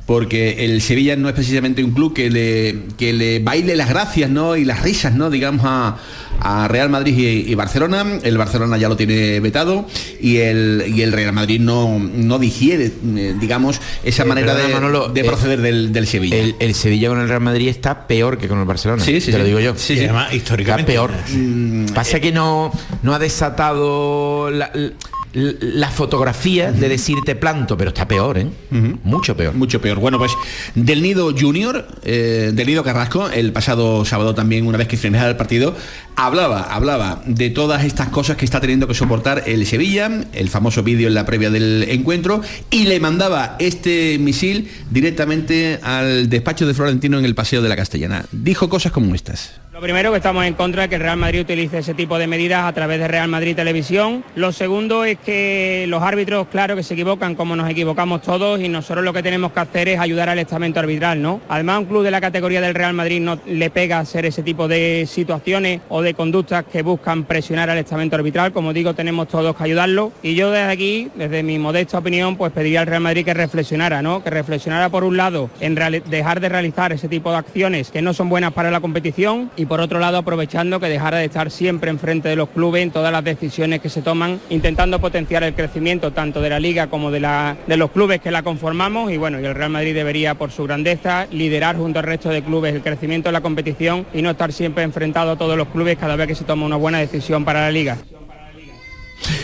[0.09, 4.27] porque el Sevilla no es precisamente un club que le, que le baile las gracias
[4.27, 4.55] ¿no?
[4.55, 5.29] y las risas, ¿no?
[5.29, 5.97] digamos, a,
[6.39, 8.03] a Real Madrid y, y Barcelona.
[8.23, 9.85] El Barcelona ya lo tiene vetado
[10.19, 14.63] y el, y el Real Madrid no, no digiere, eh, digamos, esa Eh, manera de,
[14.63, 16.37] perdona, Manolo, de eh, proceder del, del Sevilla.
[16.37, 19.03] El, el Sevilla con el Real Madrid está peor que con el Barcelona.
[19.03, 19.37] Sí, sí, te sí.
[19.37, 19.75] lo digo yo.
[19.77, 20.05] Sí, sí.
[20.05, 21.37] Además, históricamente, Está peor.
[21.37, 22.71] Mm, Pasa que no,
[23.03, 24.89] no ha desatado la, la-
[25.33, 28.47] la fotografía de decir te planto, pero está peor, ¿eh?
[29.03, 29.53] Mucho peor.
[29.53, 29.99] Mucho peor.
[29.99, 30.31] Bueno, pues
[30.75, 35.29] del Nido Junior, eh, del Nido Carrasco, el pasado sábado también, una vez que finalizaba
[35.29, 35.75] el partido,
[36.15, 40.83] hablaba, hablaba de todas estas cosas que está teniendo que soportar el Sevilla, el famoso
[40.83, 46.73] vídeo en la previa del encuentro, y le mandaba este misil directamente al despacho de
[46.73, 48.25] Florentino en el Paseo de la Castellana.
[48.31, 49.51] Dijo cosas como estas.
[49.79, 52.27] Lo primero que estamos en contra de que el Real Madrid utilice ese tipo de
[52.27, 54.25] medidas a través de Real Madrid Televisión.
[54.35, 58.67] Lo segundo es que los árbitros, claro que se equivocan como nos equivocamos todos y
[58.67, 61.39] nosotros lo que tenemos que hacer es ayudar al estamento arbitral, ¿no?
[61.47, 64.67] Además un club de la categoría del Real Madrid no le pega hacer ese tipo
[64.67, 68.51] de situaciones o de conductas que buscan presionar al estamento arbitral.
[68.51, 72.51] Como digo, tenemos todos que ayudarlo y yo desde aquí, desde mi modesta opinión, pues
[72.51, 74.25] pediría al Real Madrid que reflexionara, ¿no?
[74.25, 78.13] Que reflexionara por un lado en dejar de realizar ese tipo de acciones que no
[78.13, 81.91] son buenas para la competición y por otro lado aprovechando que dejara de estar siempre
[81.91, 86.11] enfrente de los clubes en todas las decisiones que se toman, intentando potenciar el crecimiento
[86.11, 87.19] tanto de la liga como de,
[87.67, 90.63] de los clubes que la conformamos y bueno, y el Real Madrid debería por su
[90.63, 94.51] grandeza liderar junto al resto de clubes el crecimiento de la competición y no estar
[94.51, 97.61] siempre enfrentado a todos los clubes cada vez que se toma una buena decisión para
[97.61, 97.97] la liga.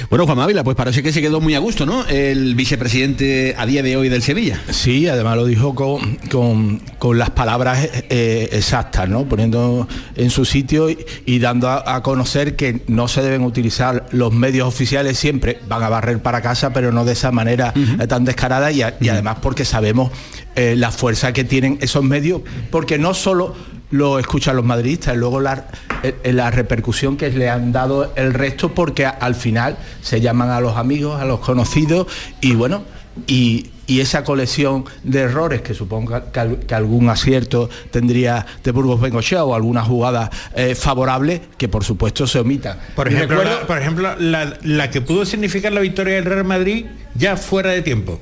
[0.09, 2.05] Bueno, Juan Ávila, pues parece que se quedó muy a gusto, ¿no?
[2.07, 4.61] El vicepresidente a día de hoy del Sevilla.
[4.69, 9.25] Sí, además lo dijo con, con- con las palabras eh, exactas, ¿no?
[9.25, 14.05] Poniendo en su sitio y, y dando a, a conocer que no se deben utilizar
[14.11, 18.07] los medios oficiales siempre, van a barrer para casa, pero no de esa manera eh,
[18.07, 20.11] tan descarada y, a- y además porque sabemos
[20.55, 23.53] eh, la fuerza que tienen esos medios, porque no solo
[23.95, 25.67] lo escuchan los madridistas, luego la,
[26.03, 30.59] eh, la repercusión que le han dado el resto, porque al final se llaman a
[30.59, 32.07] los amigos, a los conocidos,
[32.41, 32.83] y bueno,
[33.27, 38.71] y, y esa colección de errores que suponga que, al- que algún acierto tendría de
[38.71, 42.77] Burgos Bengochea o alguna jugada eh, favorable que por supuesto se omita.
[42.95, 46.25] Por Y ejemplo, recuerdo- la, por ejemplo la, la que pudo significar la victoria del
[46.25, 48.19] Real Madrid ya fuera de tiempo.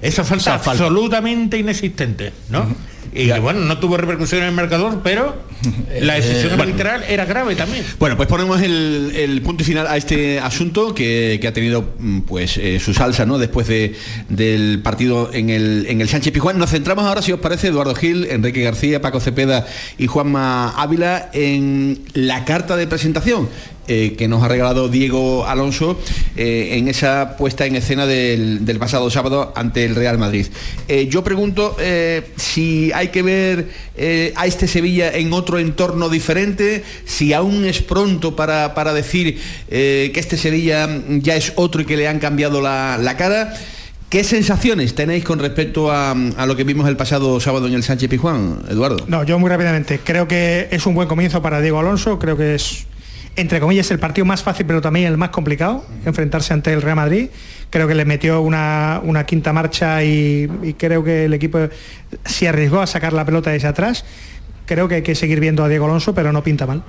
[0.00, 0.70] Esa falta Esa falta.
[0.84, 2.66] absolutamente inexistente, ¿no?
[3.16, 5.34] Y bueno, no tuvo repercusión en el marcador, pero
[6.00, 6.62] la decisión Eh, bueno.
[6.64, 7.84] arbitral era grave también.
[7.98, 12.20] Bueno, pues ponemos el, el punto final a este asunto que, que ha tenido mm,
[12.20, 13.38] pues eh, su salsa ¿no?
[13.38, 13.94] después de,
[14.28, 16.58] del partido en el, en el Sánchez Pijuán.
[16.58, 19.66] Nos centramos ahora, si os parece, Eduardo Gil, Enrique García, Paco Cepeda
[19.98, 23.48] y Juanma Ávila en la carta de presentación
[23.88, 25.98] eh, que nos ha regalado Diego Alonso
[26.36, 30.46] eh, en esa puesta en escena del, del pasado sábado ante el Real Madrid.
[30.88, 31.76] Eh, yo pregunto
[32.36, 33.68] si hay que ver
[34.36, 40.12] a este Sevilla en otro entorno diferente, si aún es pronto para, para decir que
[40.14, 43.54] este Sevilla ya es otro y que le han cambiado la, la cara.
[44.08, 47.82] ¿Qué sensaciones tenéis con respecto a, a lo que vimos el pasado sábado en el
[47.82, 49.04] Sánchez Pijuán, Eduardo?
[49.08, 49.98] No, yo muy rápidamente.
[50.02, 52.16] Creo que es un buen comienzo para Diego Alonso.
[52.20, 52.86] Creo que es,
[53.36, 56.96] entre comillas, el partido más fácil, pero también el más complicado, enfrentarse ante el Real
[56.96, 57.28] Madrid.
[57.70, 61.58] Creo que le metió una, una quinta marcha y, creo que el equipo
[62.24, 64.04] se arriesgó a sacar la pelota desde atrás.
[64.64, 66.82] Creo que hay que seguir viendo a Diego Alonso, pero no pinta mal.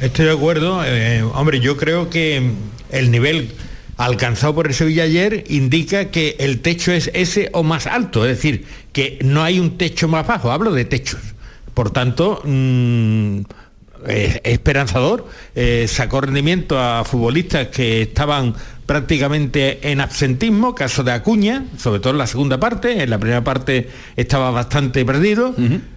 [0.00, 0.82] Estoy de acuerdo.
[0.84, 2.52] eh, hombre, yo creo que
[2.90, 3.52] el nivel
[4.00, 8.36] alcanzado por el Sevilla ayer indica que el techo es ese o más alto, es
[8.36, 11.20] decir, que no hay un techo más bajo, hablo de techos.
[11.74, 13.40] Por tanto, mm,
[14.06, 18.54] es esperanzador, eh, sacó rendimiento a futbolistas que estaban
[18.86, 23.44] prácticamente en absentismo, caso de Acuña, sobre todo en la segunda parte, en la primera
[23.44, 25.54] parte estaba bastante perdido,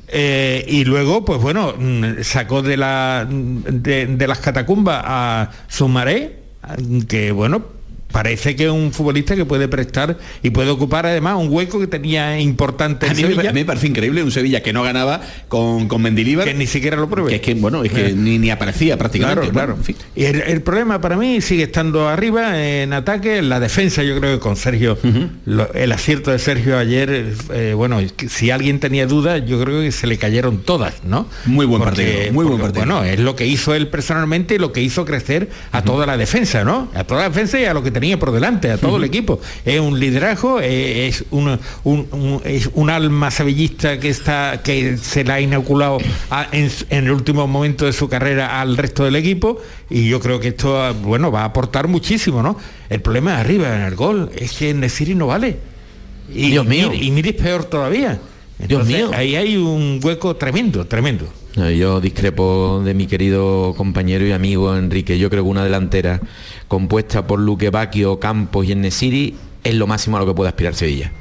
[0.09, 6.37] eh, y luego, pues bueno, mm, sacó de, la, de, de las catacumbas a Sumaré,
[7.07, 7.63] que bueno,
[8.13, 11.87] parece que es un futbolista que puede prestar y puede ocupar además un hueco que
[11.87, 13.65] tenía importante en A mí, me, Sevilla.
[13.65, 16.45] parece increíble un Sevilla que no ganaba con, con Mendilibar.
[16.45, 17.29] Que ni siquiera lo pruebe.
[17.31, 18.13] Que es que, bueno, es que Eh.
[18.15, 19.41] ni, ni aparecía prácticamente.
[19.41, 19.67] Claro, claro.
[19.73, 19.95] Bueno, en fin.
[20.15, 24.17] Y el, el problema para mí sigue estando arriba en ataque, en la defensa yo
[24.19, 24.97] creo que con Sergio,
[25.45, 27.99] lo- el acierto de Sergio ayer, eh, bueno,
[28.29, 31.27] si alguien tenía dudas, yo creo que se le cayeron todas, ¿no?
[31.45, 32.85] Muy buen Porque- partido, muy buen partido.
[32.85, 36.15] Bueno, es lo que hizo él personalmente y lo que hizo crecer a toda la
[36.17, 36.89] defensa, ¿no?
[36.93, 39.39] A toda la defensa y a lo que tenía por delante, a todo el equipo.
[39.65, 44.97] Es un liderazgo, eh, es un, un- un- es un alma sevillista que está que
[44.97, 45.97] se la ha inoculado
[46.29, 50.19] a- en, en el último momento de su carrera al resto del equipo y yo
[50.19, 52.57] creo que esto bueno va a aportar muchísimo, ¿no?
[52.89, 55.57] El problema es arriba en el gol, es que en Nesiri no vale.
[56.33, 56.91] Y, Dios mío.
[56.91, 58.19] Mir- Y Mir es peor todavía.
[58.59, 59.11] Entonces, mío.
[59.13, 61.25] Ahí hay un hueco tremendo, tremendo.
[61.55, 65.19] Yo discrepo de mi querido compañero y amigo Enrique.
[65.19, 66.19] Yo creo que una delantera
[66.67, 70.73] compuesta por Luque Bacchio, Campos y Enesiri es lo máximo a lo que puede aspirar
[70.73, 71.11] Sevilla.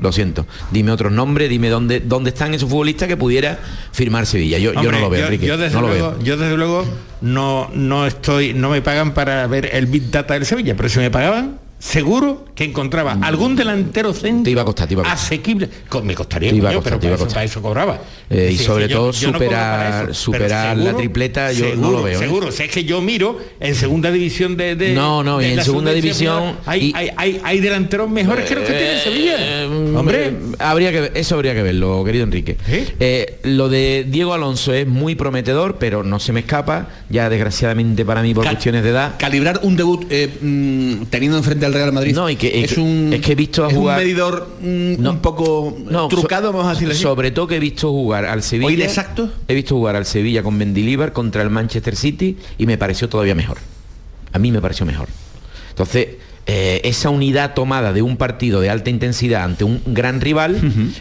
[0.00, 0.46] Lo siento.
[0.70, 3.58] Dime otros nombres, dime dónde, dónde están esos futbolistas que pudiera
[3.92, 4.58] firmar Sevilla.
[4.58, 5.46] Yo, no lo veo, Enrique.
[5.46, 6.22] yo desde, no lo luego, veo.
[6.22, 6.84] yo desde luego
[7.20, 10.98] no, no estoy, no me pagan para ver el Big Data del Sevilla, pero si
[10.98, 15.04] me pagaban, seguro que encontraba algún delantero centro Te iba a costar, te iba a
[15.04, 15.24] costar.
[15.24, 15.68] asequible.
[16.04, 17.34] Me costaría, Te iba a coño, costar, pero te iba para a eso, costar.
[17.34, 18.00] para eso cobraba.
[18.30, 22.14] Eh, y sobre yo- todo yo no superar- superar la tripleta, yo no lo veo,
[22.20, 22.22] ¿eh?
[22.22, 25.62] Seguro, si es que yo miro en segunda división de, de- No, no, y en
[25.64, 29.98] segunda división hay, y- hay, hay, hay delanteros mejores que los que tiene Sevilla.
[29.98, 32.56] Hombre, Eh, habría que ver- eso habría que verlo, querido Enrique.
[33.00, 38.04] Eh, lo de Diego Alonso es muy prometedor, pero no se me escapa, ya desgraciadamente
[38.04, 39.14] para mí por cuestiones de edad.
[39.18, 42.80] Calibrar un debut eh, mm, teniendo enfrente al Real Madrid No, y que, es, que-
[42.80, 46.52] un, es que he visto a jugar un medidor mm, un poco No, trucado, so-
[46.54, 47.02] vamos a decirlo así.
[47.02, 48.66] Sobre todo que he visto jugar al Sevilla.
[48.68, 49.30] ¿Oír exacto?
[49.46, 53.34] He visto jugar al Sevilla con Mendilibar contra el Manchester City y me pareció todavía
[53.34, 53.58] mejor.
[54.32, 55.08] A mí me pareció mejor.
[55.68, 56.08] Entonces,
[56.46, 60.58] eh, esa unidad tomada de un partido de alta intensidad ante un gran rival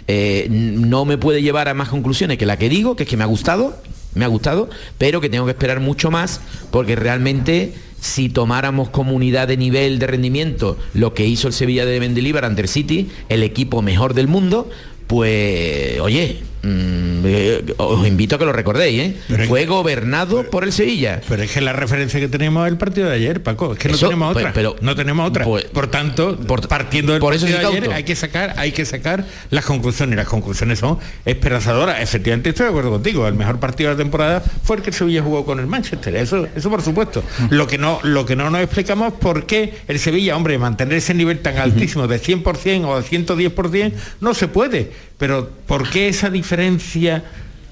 [0.07, 3.17] eh, no me puede llevar a más conclusiones que la que digo, que es que
[3.17, 3.75] me ha gustado,
[4.15, 9.13] me ha gustado, pero que tengo que esperar mucho más porque realmente si tomáramos como
[9.13, 13.09] unidad de nivel de rendimiento lo que hizo el Sevilla de Mendilibar ante el City,
[13.29, 14.69] el equipo mejor del mundo,
[15.07, 19.15] pues oye, mm, eh, os invito a que lo recordéis, ¿eh?
[19.27, 21.21] Pero es Fue gobernado por el Sevilla.
[21.27, 23.73] Pero es que la referencia que tenemos es el partido de ayer, Paco.
[23.73, 24.53] Es que no Eso, tenemos pues, otra.
[24.53, 25.45] pero- no tenemos otra.
[25.45, 28.71] pues- por tanto, partiendo del por eso partido soy de ayer, hay que sacar, hay
[28.71, 30.13] que sacar las conclusiones.
[30.13, 32.01] Y las conclusiones son esperanzadoras.
[32.01, 33.27] Efectivamente, estoy de acuerdo contigo.
[33.27, 36.15] El mejor partido de la temporada fue el que el Sevilla jugó con el Manchester.
[36.15, 37.23] Eso, eso por supuesto.
[37.49, 40.97] Lo que no, lo que no nos explicamos es por qué el Sevilla, hombre, mantener
[40.97, 44.91] ese nivel tan altísimo de 100% o de 110% no se puede.
[45.21, 47.23] Pero ¿por qué esa diferencia?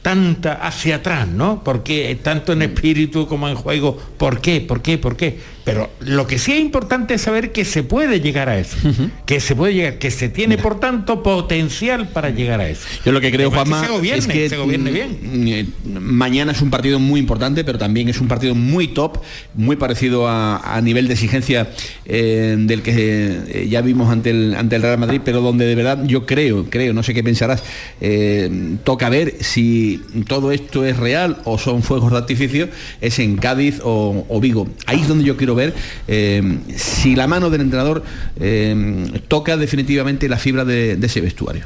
[0.01, 1.61] tanta hacia atrás, ¿no?
[1.63, 4.61] Porque tanto en espíritu como en juego, ¿por qué?
[4.61, 4.97] ¿Por qué?
[4.97, 5.39] ¿Por qué?
[5.69, 8.75] Pero lo que sí es importante es saber que se puede llegar a eso,
[9.25, 12.87] que se puede llegar, que se tiene por tanto potencial para llegar a eso.
[13.05, 15.47] Yo lo que creo, Además, Juanma, que se gobierne, es que se gobierne mm, bien.
[15.47, 15.65] eh,
[15.99, 19.19] mañana es un partido muy importante, pero también es un partido muy top,
[19.53, 21.69] muy parecido a, a nivel de exigencia
[22.05, 25.75] eh, del que eh, ya vimos ante el, ante el Real Madrid, pero donde de
[25.75, 27.63] verdad yo creo, creo, no sé qué pensarás,
[28.01, 28.49] eh,
[28.83, 32.69] toca ver si todo esto es real o son fuegos de artificio,
[33.01, 34.67] es en Cádiz o, o Vigo.
[34.87, 35.58] Ahí es donde yo quiero ver
[36.07, 38.03] eh, si la mano del entrenador
[38.39, 41.65] eh, toca definitivamente la fibra de- ese vestuario.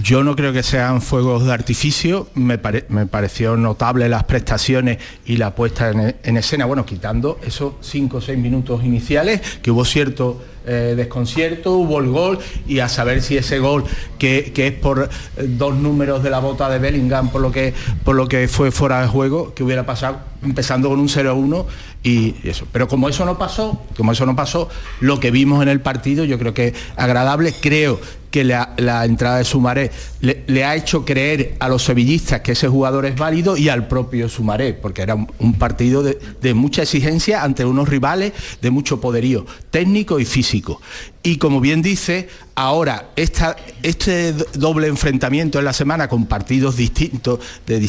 [0.00, 4.98] Yo no creo que sean fuegos de artificio, me, pare- me pareció notable las prestaciones
[5.26, 9.72] y la puesta en, en escena, bueno, quitando esos cinco o seis minutos iniciales, que
[9.72, 12.38] hubo cierto eh, desconcierto, hubo el gol
[12.68, 13.82] y a saber si ese gol,
[14.20, 17.74] que, que es por dos números de la bota de Bellingham, por lo, que,
[18.04, 21.66] por lo que fue fuera de juego, que hubiera pasado empezando con un 0-1
[22.02, 22.66] y eso.
[22.72, 24.68] Pero como eso no pasó, como eso no pasó,
[25.00, 28.74] lo que vimos en el partido yo creo que agradable, creo que la,
[29.04, 33.56] entrada de Sumaré le, ha hecho creer a los sevillistas que ese jugador es válido
[33.56, 38.70] y al propio Sumaré, porque era un, partido de, mucha exigencia ante unos rivales de
[38.70, 40.80] mucho poderío técnico y físico.
[41.22, 47.40] Y como bien dice, ahora este do- doble enfrentamiento en la semana con partidos distintos,
[47.66, 47.80] de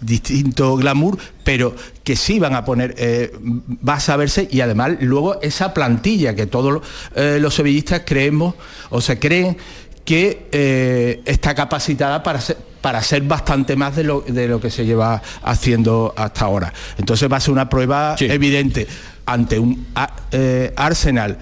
[0.00, 3.32] distinto glamour, pero que sí van a poner, eh,
[3.86, 6.82] va a saberse y además luego esa plantilla que todos
[7.14, 8.54] eh, los sevillistas creemos
[8.90, 9.56] o se creen
[10.06, 14.70] que eh, está capacitada para ser, para ser bastante más de lo, de lo que
[14.70, 16.72] se lleva haciendo hasta ahora.
[16.96, 18.86] Entonces va a ser una prueba evidente
[19.28, 19.84] ante un
[20.30, 21.36] eh, Arsenal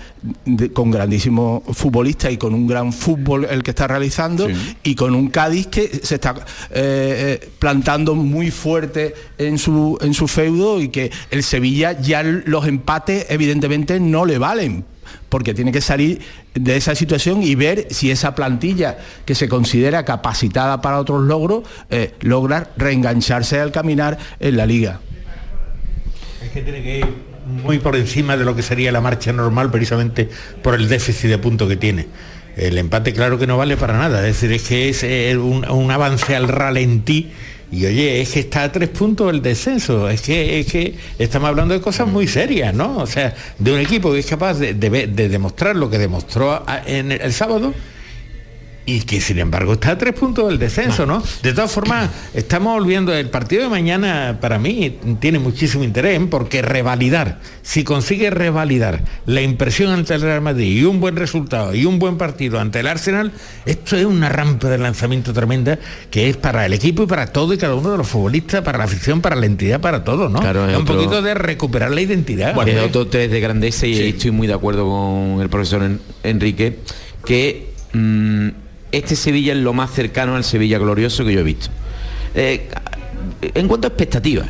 [0.46, 4.48] de- con grandísimos futbolistas y con un gran fútbol el que está realizando
[4.82, 6.34] y con un Cádiz que se está
[6.70, 12.66] eh, plantando muy fuerte en su, en su feudo y que el Sevilla ya los
[12.66, 14.86] empates evidentemente no le valen
[15.28, 16.20] porque tiene que salir
[16.54, 21.64] de esa situación y ver si esa plantilla que se considera capacitada para otros logros
[21.90, 25.00] eh, logra reengancharse al caminar en la liga.
[26.42, 27.06] Es que tiene que ir
[27.46, 30.28] muy por encima de lo que sería la marcha normal precisamente
[30.62, 32.06] por el déficit de puntos que tiene.
[32.56, 35.68] El empate claro que no vale para nada, es decir, es que es eh, un,
[35.68, 37.32] un avance al ralentí
[37.74, 41.48] y oye, es que está a tres puntos el descenso, es que, es que estamos
[41.48, 42.98] hablando de cosas muy serias, ¿no?
[42.98, 47.10] O sea, de un equipo que es capaz de, de demostrar lo que demostró en
[47.12, 47.74] el sábado
[48.86, 51.22] y que sin embargo está a tres puntos del descenso, ¿no?
[51.42, 56.60] De todas formas, estamos olvidando, el partido de mañana para mí tiene muchísimo interés porque
[56.60, 61.86] revalidar, si consigue revalidar la impresión ante el Real Madrid y un buen resultado y
[61.86, 63.32] un buen partido ante el Arsenal,
[63.64, 65.78] esto es una rampa de lanzamiento tremenda
[66.10, 68.76] que es para el equipo y para todo y cada uno de los futbolistas, para
[68.78, 70.40] la afición, para la entidad, para todo, ¿no?
[70.40, 72.68] Claro, es es un otro- poquito de recuperar la identidad.
[72.68, 76.80] es otro test de grandeza y estoy muy de acuerdo con el profesor En- Enrique,
[77.24, 78.48] que mm,
[78.96, 81.68] este Sevilla es lo más cercano al Sevilla glorioso que yo he visto.
[82.34, 82.68] Eh,
[83.54, 84.46] en cuanto a expectativas,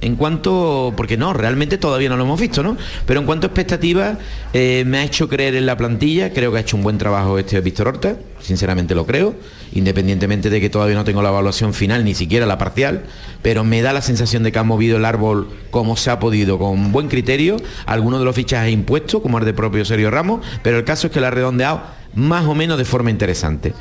[0.00, 2.76] en cuanto, porque no, realmente todavía no lo hemos visto, ¿no?
[3.06, 4.18] Pero en cuanto a expectativas,
[4.52, 7.38] eh, me ha hecho creer en la plantilla, creo que ha hecho un buen trabajo
[7.38, 9.34] este Víctor Horta, sinceramente lo creo,
[9.72, 13.04] independientemente de que todavía no tengo la evaluación final, ni siquiera la parcial,
[13.42, 16.58] pero me da la sensación de que ha movido el árbol como se ha podido,
[16.58, 20.78] con buen criterio, algunos de los fichajes impuestos, como el de propio Sergio Ramos, pero
[20.78, 21.82] el caso es que lo ha redondeado
[22.16, 23.72] más o menos de forma interesante.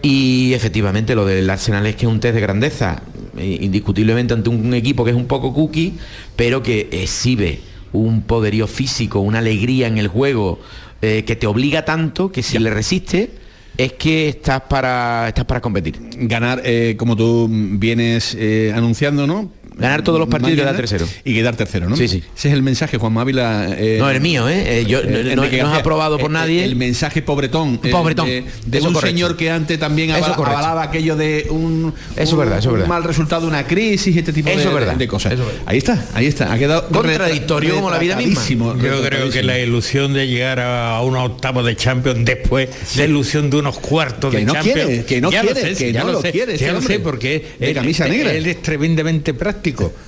[0.00, 3.02] Y efectivamente lo del Arsenal es que es un test de grandeza,
[3.36, 5.94] eh, indiscutiblemente ante un equipo que es un poco cookie,
[6.34, 7.60] pero que exhibe
[7.92, 10.58] un poderío físico, una alegría en el juego
[11.02, 13.30] eh, que te obliga tanto que si le resiste
[13.76, 15.98] es que estás para estás para competir.
[16.16, 19.50] Ganar, eh, como tú vienes eh, anunciando, ¿no?
[19.78, 21.06] Ganar todos los partidos y quedar tercero.
[21.24, 21.96] Y quedar tercero, ¿no?
[21.96, 22.22] Sí, sí.
[22.36, 23.68] Ese es el mensaje, Juan Mávila.
[23.70, 24.80] eh, No, el mío, ¿eh?
[24.80, 26.64] Eh, yo- no- no- no es aprobado por Eh, nadie.
[26.64, 27.80] El mensaje pobretón.
[27.82, 28.26] eh, Pobretón.
[28.26, 29.14] De, de Eso un correcto.
[29.16, 32.72] señor que antes también avalaba aquello de un, Eso es un- verdad, eso es un
[32.80, 32.88] verdad.
[32.88, 34.94] mal resultado de una crisis, este tipo Eso de, es verdad.
[34.96, 35.32] de cosas.
[35.32, 35.62] Eso es verdad.
[35.66, 36.52] Ahí está, ahí está.
[36.52, 38.42] Ha quedado Contradictorio como la vida misma.
[38.80, 43.50] Yo creo que la ilusión de llegar a unos octavos de Champions después, la ilusión
[43.50, 44.80] de unos cuartos Que de no Champions.
[44.86, 46.80] quiere, que no ya quiere, lo sé, que ya no lo sé, quiere ya lo
[46.82, 48.32] sé, porque De él- camisa negra.
[48.32, 49.61] Él es tremendamente práctico,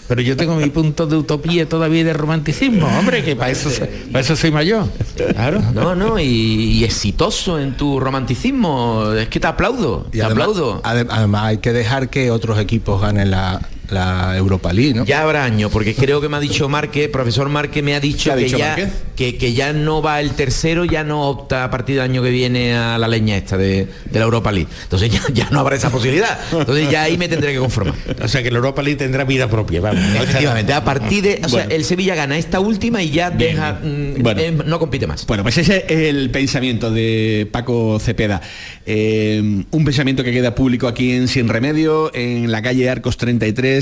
[0.09, 3.87] pero yo tengo mi punto de utopía todavía de romanticismo, hombre, que para eso, soy-
[4.13, 4.87] para eso soy mayor.
[5.33, 5.61] Claro.
[5.73, 9.13] No, no, y, y exitoso en tu romanticismo.
[9.13, 10.83] Es que te aplaudo, Y te además, aplaudo.
[10.83, 13.61] ade- además hay que dejar que otros equipos ganen la,
[13.91, 15.05] la Europa League, ¿no?
[15.05, 18.31] Ya habrá años, porque creo que me ha dicho Márquez, profesor Márquez me ha dicho
[18.31, 18.77] ¿Qué ha que dicho ya
[19.17, 22.31] que, que ya no va el tercero, ya no opta a partir del año que
[22.31, 24.69] viene a la leña esta de, de la Europa League.
[24.83, 26.39] Entonces ya, ya no habrá esa posibilidad.
[26.53, 27.95] Entonces ya ahí me tendré que conformar.
[28.23, 30.03] O sea que la Europa League tendrá vida propia, vamos.
[30.17, 31.41] Efectivamente, a partir de.
[31.45, 33.75] O sea, el Sevilla gana esta última y ya deja.
[33.83, 34.41] mm, Bueno.
[34.41, 35.27] eh, no compite más.
[35.27, 38.41] Bueno, pues ese es el pensamiento de Paco Cepeda.
[38.87, 43.74] Eh, un pensamiento que queda público aquí en Sin Remedio, en la calle Arcos 33,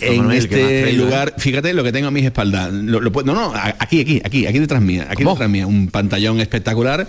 [0.00, 1.34] en Manuel, este traído, lugar.
[1.38, 2.72] Fíjate lo que tengo a mis espaldas.
[2.72, 5.06] Lo- lo no, no, aquí, aquí, aquí, aquí detrás mía.
[5.10, 5.66] Aquí detrás mía.
[5.66, 7.06] Un pantallón espectacular.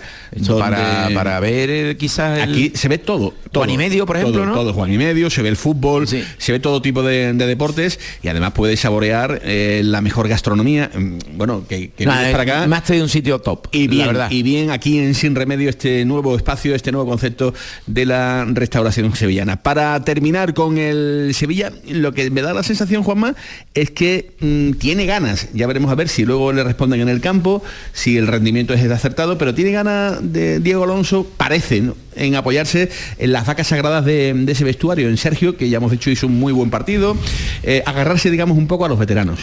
[0.58, 3.34] Para, para ver eh, quizás el- Aquí se ve todo.
[3.50, 4.54] todo Juan y medio, por ejemplo, todo, ¿no?
[4.54, 7.98] Todo Juan y medio, se ve el fútbol, se ve todo tipo de, de deportes
[8.22, 10.90] y además puedes saborear eh, la mejor gastronomía.
[10.94, 12.66] Mm, Bueno, que, que No, eh, para acá.
[12.66, 13.66] me has traído un sitio top.
[13.72, 14.30] Y la bien, verdad.
[14.30, 17.54] y bien aquí en Sin Remedio este nuevo espacio, este nuevo concepto
[17.86, 19.62] de la restauración sevillana.
[19.62, 23.34] Para terminar con el Sevilla, lo que me da la sensación, Juanma,
[23.74, 25.48] es que mm, tiene ganas.
[25.54, 28.90] Ya veremos a ver si luego le responden en el campo, si el rendimiento es
[28.90, 34.34] acertado, pero tiene ganas de Diego Alonso, parece, en apoyarse en las vacas sagradas de,
[34.34, 37.16] de ese vestuario, en Sergio, que ya hemos dicho hizo un muy buen partido,
[37.62, 39.38] eh, agarrarse, digamos, un poco a los veteranos.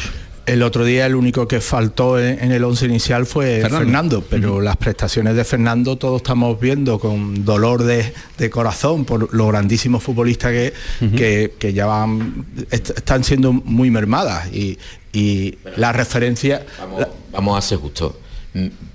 [0.54, 3.78] El otro día el único que faltó en, en el once inicial fue Fernando.
[3.78, 9.32] Fernando, pero las prestaciones de Fernando todos estamos viendo con dolor de, de corazón por
[9.34, 10.74] lo grandísimos futbolistas que,
[11.16, 14.80] que, que ya van, est- están siendo muy mermadas y,
[15.14, 16.66] y la referencia...
[16.80, 18.14] Vamos, vamos a ser justos.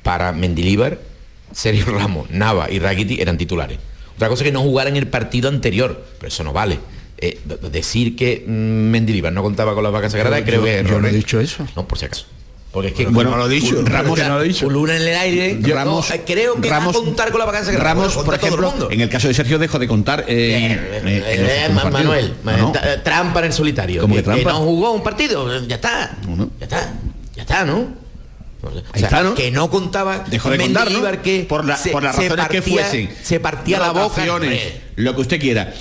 [0.02, 0.98] Para Mendilíbar,
[1.52, 3.78] Sergio Ramos, Nava y Rakitic eran titulares.
[4.16, 6.80] Otra cosa es que no jugaran el partido anterior, pero eso no vale.
[7.18, 7.38] Eh,
[7.70, 11.00] decir que mm, Mendilibar no contaba con las vacas sagradas creo yo- que es yo
[11.00, 11.66] no he dicho eso.
[11.76, 12.26] No, por si acaso.
[12.72, 14.68] Porque es que Pero que no lo he dicho, Ramos- no lo he dicho.
[14.68, 15.58] En el aire.
[15.60, 17.72] Yo- Ramos- eh, creo que Ramos- va a contar con la vacancia.
[17.78, 20.24] Ramos, Bueno, por ejemplo, en el caso de Sergio dejo de contar.
[20.26, 21.70] eh, Eh.
[21.72, 24.00] Manuel, No, eh, trampa en el solitario.
[24.02, 24.50] ¿Cómo que Que- que trampa?
[24.58, 26.18] no jugó un partido, ya está.
[26.58, 26.94] Ya está.
[27.36, 28.03] Ya está, ¿no?
[28.68, 29.34] O sea, está, ¿no?
[29.34, 31.22] Que no contaba Dejó de contar, ¿no?
[31.22, 33.10] Que por, la- se- por las razones que partía- fuesen.
[33.22, 34.22] Se partía la boca.
[34.96, 35.72] Lo que usted quiera.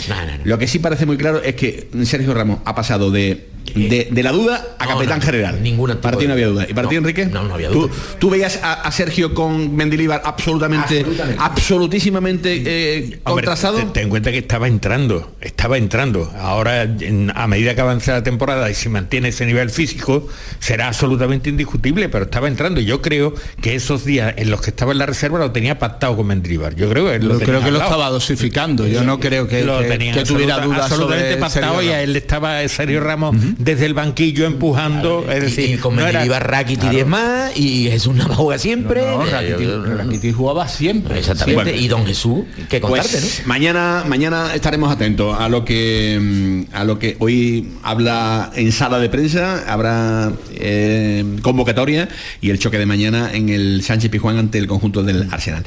[0.44, 4.24] Lo que sí parece muy claro es que Sergio Ramos ha pasado de, de, de
[4.24, 5.64] la duda a No, capitán no, general.
[5.64, 6.66] ninguna Para ti no había duda.
[6.70, 7.26] ¿Y para ti, Enrique?
[7.26, 7.94] No, no había ¿Tú, duda.
[8.20, 11.42] tú veías a, a Sergio con Mendilibar absolutamente, Absolutamente.
[11.42, 13.80] absolutísimamente eh, Hombre, contrastado?
[13.94, 16.32] en cuenta que estaba entrando, estaba entrando.
[16.40, 20.28] Ahora, en- a medida que avanza la temporada y se mantiene ese nivel físico,
[20.60, 22.80] será absolutamente indiscutible, pero estaba entrando.
[22.80, 25.80] Y yo creo que esos días en los que estaba en la reserva lo tenía
[25.80, 26.76] pactado con Mendilibar.
[26.76, 27.84] Yo creo que Yo lo creo tenía que lo hablado.
[27.92, 28.88] estaba dosificando.
[28.88, 31.94] Yo no creo que, Lo que- tenía que tuviera dudas absolutamente sobre pactado Sergio y
[31.94, 35.26] a él estaba Sergio Ramos desde el banquillo empujando.
[35.32, 36.94] es decir, y con no era- Rakitic Claro.
[36.94, 39.02] y demás, y Jesús Nava juega siempre.
[39.02, 41.20] No, Eh, Rakitic- Rakitic jugaba siempre.
[41.20, 41.76] Exactamente.
[41.78, 46.84] Y Don Jesús, que contarte, Pues mañana, mañana estaremos atentos a lo que mm, a
[46.84, 52.08] lo que hoy habla en sala de prensa, habrá eh, convocatoria
[52.42, 55.64] y el choque de mañana en el Sánchez Pijuán ante el conjunto del Arsenal.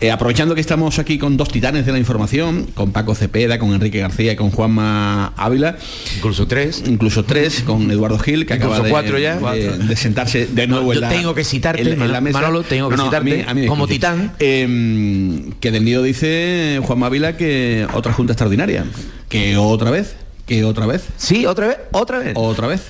[0.00, 3.72] Eh, aprovechando que estamos aquí con dos titanes de la información, con Paco Cepeda, con
[3.72, 5.76] Enrique García y con Juanma Ávila.
[6.16, 6.82] Incluso tres.
[6.86, 9.36] Incluso tres, con Eduardo Gil, que Incluso acaba de, cuatro ya.
[9.38, 12.20] de- de sentarse de nuevo en yo la tengo que citarte, en la- en la
[12.20, 12.40] mesa.
[12.40, 14.32] Manolo, tengo que No, no, a mí- a mí me como titán.
[14.38, 18.84] Eh, que del nido dice Juan Mávila que otra junta extraordinaria.
[19.28, 20.16] Que otra vez,
[20.46, 21.04] que otra vez.
[21.16, 22.32] Sí, otra vez, otra vez.
[22.34, 22.82] Otra vez.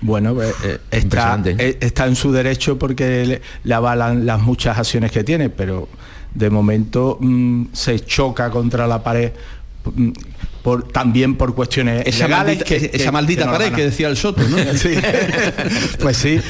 [0.00, 4.76] Bueno, eh, eh, está, eh, está en su derecho porque le, le avalan las muchas
[4.78, 5.88] acciones que tiene, pero
[6.34, 9.32] de momento mm, se choca contra la pared
[9.94, 10.10] mm,
[10.66, 14.16] por, también por cuestiones Esa legales maldita, esa maldita no la pared que decía el
[14.16, 14.56] Soto, ¿no?
[14.74, 14.94] Sí.
[16.00, 16.40] pues sí,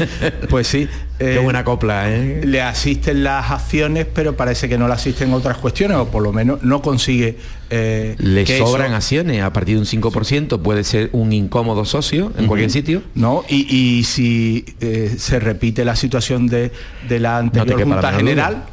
[0.48, 0.88] pues sí.
[1.18, 2.40] Qué buena copla, ¿eh?
[2.42, 6.32] Le asisten las acciones, pero parece que no le asisten otras cuestiones, o por lo
[6.32, 7.36] menos no consigue.
[7.68, 11.84] eh, Le que sobran eso- acciones a partir de un 5%, puede ser un incómodo
[11.84, 13.02] socio en cualquier sitio.
[13.14, 16.72] No, y, y si eh, se repite la situación de,
[17.06, 18.64] de la anterior la Junta General,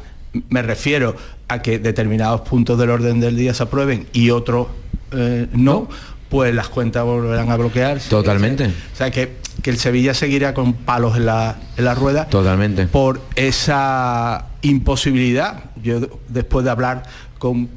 [0.48, 1.14] me refiero
[1.48, 4.68] a que determinados puntos del orden del día se aprueben y otros
[5.14, 5.88] eh, no,
[6.28, 8.08] pues las cuentas volverán a bloquearse.
[8.10, 8.66] Totalmente.
[8.66, 12.86] O sea que, que el Sevilla seguirá con palos en la, en la rueda Totalmente.
[12.86, 15.64] por esa imposibilidad.
[15.82, 17.02] Yo de- después de hablar
[17.38, 17.68] con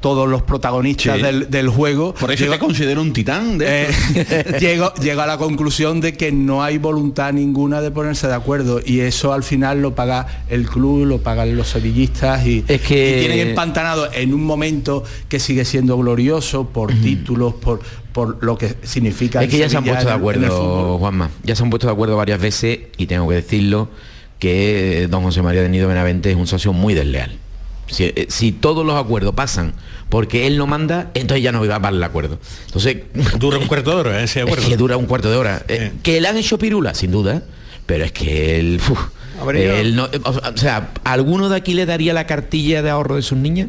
[0.00, 1.22] todos los protagonistas Sí.
[1.22, 2.14] del, del juego.
[2.14, 3.58] Por eso llego- te considero un titán.
[3.58, 3.84] De
[4.14, 8.34] eh, llego, llego a la conclusión de que no hay voluntad ninguna de ponerse de
[8.34, 12.80] acuerdo y eso al final lo paga el club, lo pagan los sevillistas y, Es
[12.80, 17.80] que- y tienen empantanado en un momento que sigue siendo glorioso por títulos, por,
[18.12, 19.42] por lo que significa.
[19.42, 20.98] Es que ya se han puesto de acuerdo.
[20.98, 21.30] Juanma.
[21.44, 23.88] Ya se han puesto de acuerdo varias veces y tengo que decirlo
[24.38, 27.32] que eh, don José María de Nido Benavente es un socio muy desleal.
[27.90, 29.74] Si, eh, si todos los acuerdos pasan
[30.08, 32.38] porque él no manda, entonces ya no va a valer el acuerdo.
[32.66, 32.98] Entonces
[33.38, 34.68] Dura un cuarto de hora ese es acuerdo.
[34.68, 35.62] que dura un cuarto de hora.
[35.68, 37.42] Eh, que le han hecho pirula, sin duda,
[37.86, 38.98] pero es que él uf,
[39.40, 43.22] Hombre, Él no- o sea, ¿alguno de aquí le daría la cartilla de ahorro de
[43.22, 43.68] sus niñas?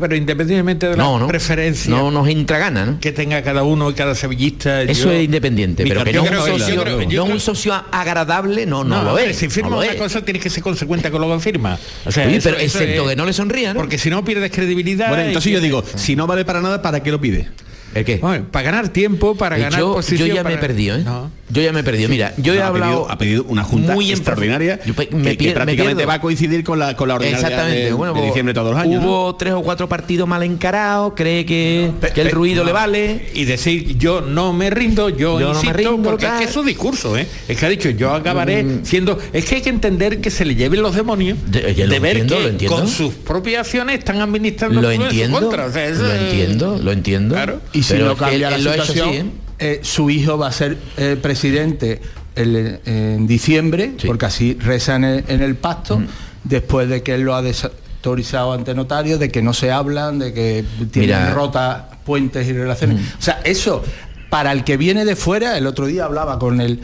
[0.00, 1.26] Pero independientemente de No, la no.
[1.28, 3.00] preferencia No nos entra gana, ¿no?
[3.00, 4.82] que tenga cada uno y cada sevillista.
[4.82, 7.40] Eso yo- es independiente, pero que no, creo un socio, creo- yo no creo- un
[7.40, 9.36] socio agradable, no, no, lo es.
[9.36, 9.96] Si firma una es.
[9.96, 11.78] cosa tienes que ser consecuente con lo que firma.
[12.04, 13.80] O sea, Oye, eso- pero eso excepto es- que no le sonría, ¿no?
[13.80, 15.08] Porque si no pierdes credibilidad.
[15.08, 17.48] Bueno, entonces yo digo, si no vale para nada, ¿para qué lo pide?
[17.94, 18.16] ¿El qué?
[18.16, 20.28] Bueno, para ganar tiempo, para Eh, ganar yo, posición.
[20.28, 21.04] yo ya me he para- perdido, ¿eh?
[21.50, 22.08] Yo ya me he perdido.
[22.08, 23.02] Mira, yo he ha hablado...
[23.02, 26.14] pedido- ha pedido una junta muy extraordinaria Yo que- me que pier- me prácticamente va
[26.14, 27.84] a coincidir con la, con la ordinaria Exactamente.
[27.84, 29.02] de, bueno, de pues, diciembre todos los años.
[29.02, 29.08] ¿no?
[29.08, 33.28] Hubo tres o cuatro partidos mal encarados, cree que, que el ruido le vale.
[33.34, 36.34] Y decir, yo no me rindo, yo, Yo no me insisto, rindo, porque tal.
[36.34, 37.26] es que es su discurso, ¿eh?
[37.46, 39.18] Es que ha dicho, yo acabaré siendo...
[39.32, 42.00] Es que hay que entender que se le lleven los demonios De- de, ya lo
[42.00, 42.76] ver entiendo, que lo entiendo.
[42.76, 45.66] con sus propias acciones están administrando Lo todo en su entiendo, contra.
[45.66, 47.34] O sea, eso lo entiendo, lo entiendo.
[47.34, 47.60] Claro.
[47.72, 49.78] Y si Pero no cambia él- la él lo ha hecho situación, así, ¿eh?
[49.78, 52.00] eh, su hijo va a ser eh, presidente
[52.36, 56.06] el- en diciembre, porque así reza en el, en el pacto, Mm.
[56.44, 60.32] después de que él lo ha desautorizado ante notario, de que no se hablan, de
[60.32, 61.30] que tienen Mira.
[61.34, 63.00] rotas puentes y relaciones.
[63.18, 63.82] O sea, eso,
[64.30, 66.80] para el que viene de fuera, el otro día hablaba con el,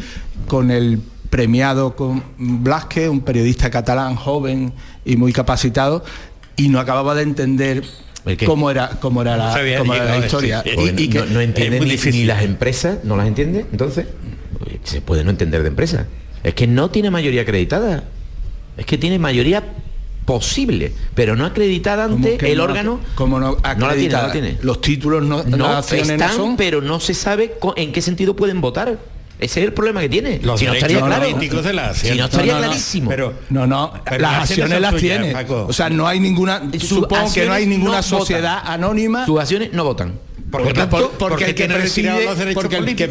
[0.47, 4.73] con el premiado con Blasque, un periodista catalán joven
[5.05, 6.05] y muy capacitado,
[6.57, 7.83] y no acababa de entender.
[8.47, 10.63] Cómo era, cómo era No la, sabía cómo era la no historia.
[10.65, 14.07] Y- y no, que- no entiende es muy ni, las empresas, no las entiende, entonces
[14.85, 16.07] se puede no entender de empresas.
[16.43, 18.05] Es que no tiene mayoría acreditada.
[18.77, 19.63] Es que tiene mayoría
[20.25, 23.01] posible, pero no acreditada ¿Cómo ante el no- órgano.
[23.15, 24.27] cómo no no la tiene, no acreditada?
[24.29, 24.59] la tiene.
[24.63, 26.57] Los títulos no, No, no están, son.
[26.57, 28.99] pero no se sabe en qué sentido pueden votar.
[29.41, 30.39] Ese es el problema que tiene.
[30.43, 31.23] Los si no estaría claro.
[31.23, 32.67] políticos de la si no estaría No, no, no.
[32.69, 33.11] clarísimo.
[33.11, 35.33] Pero No, no, Pero las las acciones acciones las tuyas, tiene.
[35.33, 35.67] Paco.
[35.69, 36.63] O sea, no hay ninguna.
[36.79, 38.73] Supongo que no hay ninguna no sociedad votan.
[38.75, 39.27] anónima.
[39.27, 40.13] Sus acciones no votan.
[40.51, 42.11] Por porque, lo tanto, por- porque el que preside,
[42.55, 43.07] porque el que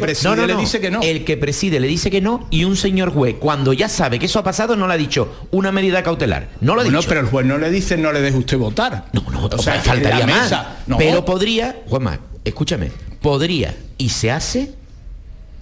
[0.46, 1.00] le dice que no.
[1.00, 4.26] El que preside le dice que no y un señor juez, cuando ya sabe que
[4.26, 6.48] eso ha pasado, no le ha dicho una medida cautelar.
[6.60, 7.08] No lo ha Bueno, dicho.
[7.08, 9.06] pero el juez no le dice no le deje usted votar.
[9.14, 10.42] No, no, O sea, faltaría más.
[10.42, 10.98] mesa- no.
[10.98, 14.72] Pero podría, Juanma, escúchame, podría y se hace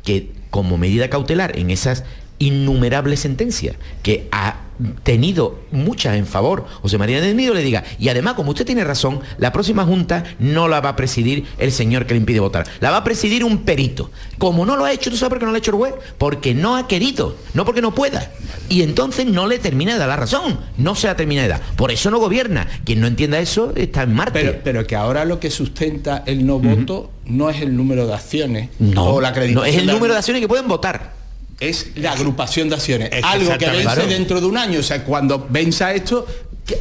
[0.04, 2.04] que como medida cautelar en esas
[2.38, 4.68] innumerables sentencias que ha
[5.02, 6.64] tenido muchas en favor.
[6.82, 10.24] José María del Nido le diga y además como usted tiene razón la próxima junta
[10.38, 12.66] no la va a presidir el señor que le impide votar.
[12.80, 14.10] La va a presidir un perito.
[14.38, 15.94] Como no lo ha hecho tú sabes por qué no lo ha hecho el juez
[16.16, 18.30] porque no ha querido no porque no pueda.
[18.68, 20.60] Y entonces no le termina de dar la razón.
[20.76, 21.60] No se la termina de dar.
[21.76, 22.68] Por eso no gobierna.
[22.84, 26.46] Quien no entienda eso está en Marte Pero, pero que ahora lo que sustenta el
[26.46, 29.74] no voto no es el número de acciones no, o la no acreditación.
[29.74, 31.17] es el número de acciones que pueden votar
[31.60, 33.10] es la agrupación de acciones.
[33.22, 34.06] Algo que vence Claro.
[34.06, 34.80] dentro de un año.
[34.80, 36.26] O sea, cuando venza esto,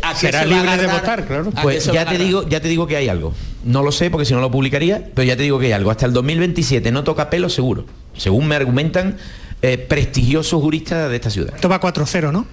[0.03, 1.49] ¿a qué Será se va a libre de votar, claro.
[1.55, 3.33] ¿A qué Pues ya te digo, ya te digo que hay algo.
[3.63, 5.91] No lo sé porque si no lo publicaría, pero ya te digo que hay algo.
[5.91, 9.17] Hasta el 2027 no toca pelo seguro, según me argumentan
[9.61, 11.55] eh, prestigiosos juristas de esta ciudad.
[11.55, 12.45] Esto va 4-0, ¿no?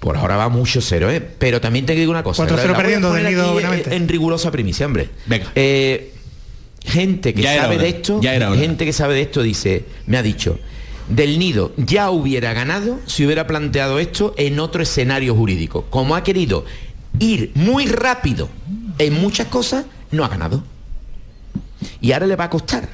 [0.00, 1.22] Por ahora va mucho cero, ¿eh?
[1.38, 2.42] Pero también te digo una cosa.
[2.46, 5.08] 4-0 la- la voy a perdiendo Nido eh, En rigurosa primicia, hombre.
[5.24, 5.50] Venga.
[5.54, 6.12] Eh,
[6.84, 8.60] gente que Ya sabe de esto, ya era hora.
[8.60, 10.58] gente que sabe de esto dice, me ha dicho,
[11.08, 15.84] del nido ya hubiera ganado si hubiera planteado esto en otro escenario jurídico.
[15.90, 16.64] Como ha querido
[17.18, 18.48] ir muy rápido
[18.98, 20.64] en muchas cosas, no ha ganado.
[22.00, 22.88] Y ahora le va a costar,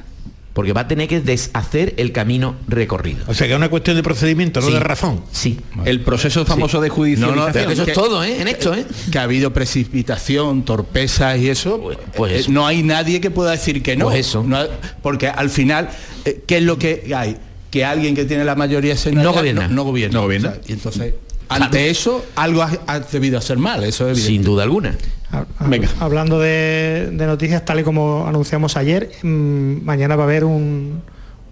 [0.52, 3.24] porque va a tener que deshacer el camino recorrido.
[3.28, 4.72] O sea que es una cuestión de procedimiento, no Sí.
[4.72, 5.22] de razón.
[5.30, 5.60] Sí.
[5.84, 7.46] El proceso famoso de No, judicialización.
[7.46, 8.40] no, Pero que eso que- es todo, ¿eh?
[8.40, 8.84] En esto, ¿eh?
[9.12, 13.52] que ha habido precipitación, torpezas y eso, Pues- pues eh, no hay nadie que pueda
[13.52, 14.06] decir que no.
[14.06, 14.42] Pues eso.
[14.42, 14.58] No
[15.02, 15.90] porque al final,
[16.24, 17.36] eh, ¿qué es lo que hay?
[17.70, 19.68] Que alguien que tiene la mayoría No gobierna.
[19.68, 20.14] No, no gobierna.
[20.18, 20.48] No gobierna.
[20.50, 21.14] O sea, y entonces,
[21.48, 24.26] ante eso, algo ha, ha debido hacer mal, eso es evidente.
[24.32, 24.96] Sin duda alguna.
[25.60, 25.88] Venga.
[26.00, 31.02] Hablando de, de noticias, tal y como anunciamos ayer, mm, mañana va a haber un,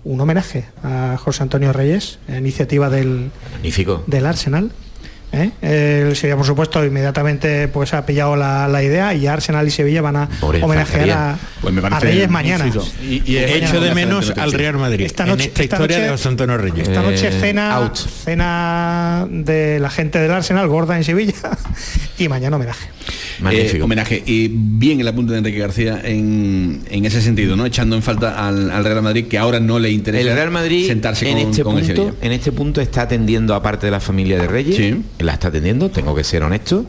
[0.05, 4.03] un homenaje a José Antonio Reyes, iniciativa del, Magnífico.
[4.07, 4.73] del Arsenal.
[5.33, 5.51] ¿Eh?
[5.61, 10.03] El Sevilla, por supuesto, inmediatamente pues ha pillado la, la idea y Arsenal y Sevilla
[10.03, 10.29] van a
[10.63, 12.67] homenajear a, Pues a Reyes mañana.
[13.03, 15.97] Y, y es- Echo de menos al Real Madrid Esta en noche- esta esta historia
[15.99, 16.89] noche- de José Antonio Reyes.
[16.89, 17.97] Esta noche Eh, cena, out.
[17.97, 21.35] cena de la gente del Arsenal, gorda en Sevilla,
[22.19, 22.89] y mañana homenaje.
[23.41, 23.77] Magnífico.
[23.77, 24.23] Eh, homenaje.
[24.27, 27.67] Y bien el apunte de Enrique García en, en ese sentido, ¿no?
[27.67, 30.87] Echando en falta al, al Real Madrid, que ahora no le interesa el Real Madrid
[30.89, 32.17] sentarse en con, este con el punto, Sevilla.
[32.23, 35.03] en este punto está atendiendo aparte de la familia de Reyes, Sí.
[35.19, 36.85] La está atendiendo, tengo que ser honesto,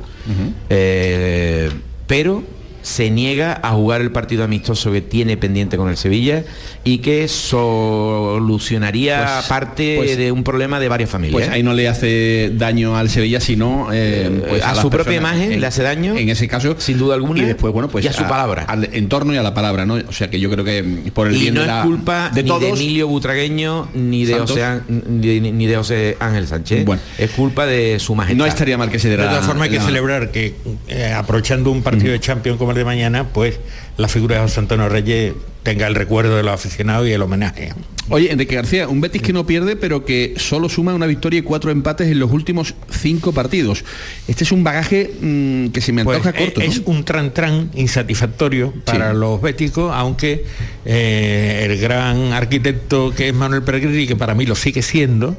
[0.69, 1.69] eh,
[2.07, 2.43] pero
[2.89, 6.43] se niega a jugar el partido amistoso que tiene pendiente con el Sevilla
[6.83, 11.33] y que solucionaría Pues- parte pues- de un problema de varias familias.
[11.33, 15.51] Pues ahí no le hace daño al Sevilla, sino eh, pues a su propia imagen
[15.53, 16.15] En- le hace daño.
[16.17, 17.41] En ese caso, sin duda alguna.
[17.41, 18.63] Y después, bueno, pues y a su palabra.
[18.67, 19.95] Al entorno y a la palabra, ¿no?
[20.07, 21.83] O sea que yo creo que mm, por el y bien no de es la-
[21.83, 22.61] culpa de ni todos.
[22.61, 24.51] de Emilio Butragueño ni de, Santos.
[24.51, 26.85] José, ni, ni de José Ángel Sánchez.
[27.17, 28.37] es culpa de su majestad.
[28.37, 30.55] No estaría mal que se De diera todas formas hay que la- celebrar que
[30.87, 33.59] eh, aprovechando un partido de Champions como el de mañana, pues
[33.97, 37.73] la figura de José Antonio Reyes tenga el recuerdo de los aficionados y el homenaje.
[38.11, 41.41] Oye, Enrique García, un Betis que no pierde, pero que solo suma una victoria y
[41.43, 43.83] cuatro empates en los últimos cinco partidos.
[44.27, 46.61] Este es un bagaje mm, que se me Pues, antoja corto.
[46.61, 46.71] eh, ¿no?
[46.71, 50.43] es un tran tran insatisfactorio para los béticos, aunque
[50.85, 55.37] eh, el gran arquitecto que es Manuel Pellegrini, que para mí lo sigue siendo,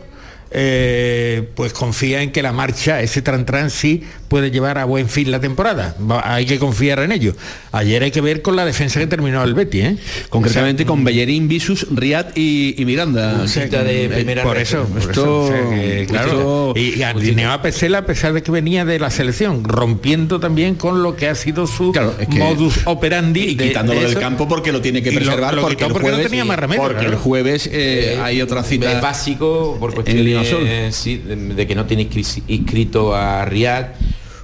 [0.52, 5.08] eh, pues confía en que la marcha, ese tran tran sí puede llevar a buen
[5.08, 5.96] fin la temporada.
[6.00, 7.34] Va- hay que confiar en ello.
[7.72, 9.96] Ayer hay que ver con la defensa que terminó el Betis, ¿eh?
[10.28, 13.40] Concretamente con Bellerín, Visus, Riad y, y Miranda.
[13.42, 16.72] O sea, de eh, primera por eso, por Esto- eso, o sea que, claro, esto-
[16.76, 20.74] y, y alineó a Pesela a pesar de que venía de la selección, rompiendo también
[20.76, 24.46] con lo que ha sido su es que- modus operandi y quitándolo de del campo
[24.48, 26.82] porque lo tiene que lo- preservar lo porque, el porque no jueves, tenía más remedio,
[26.82, 27.12] porque claro.
[27.12, 30.92] el jueves eh, hay otra cita Es básico por cuestión Limasol.
[30.92, 33.86] sí, de, de que no tiene inscri- inscrito a Riad.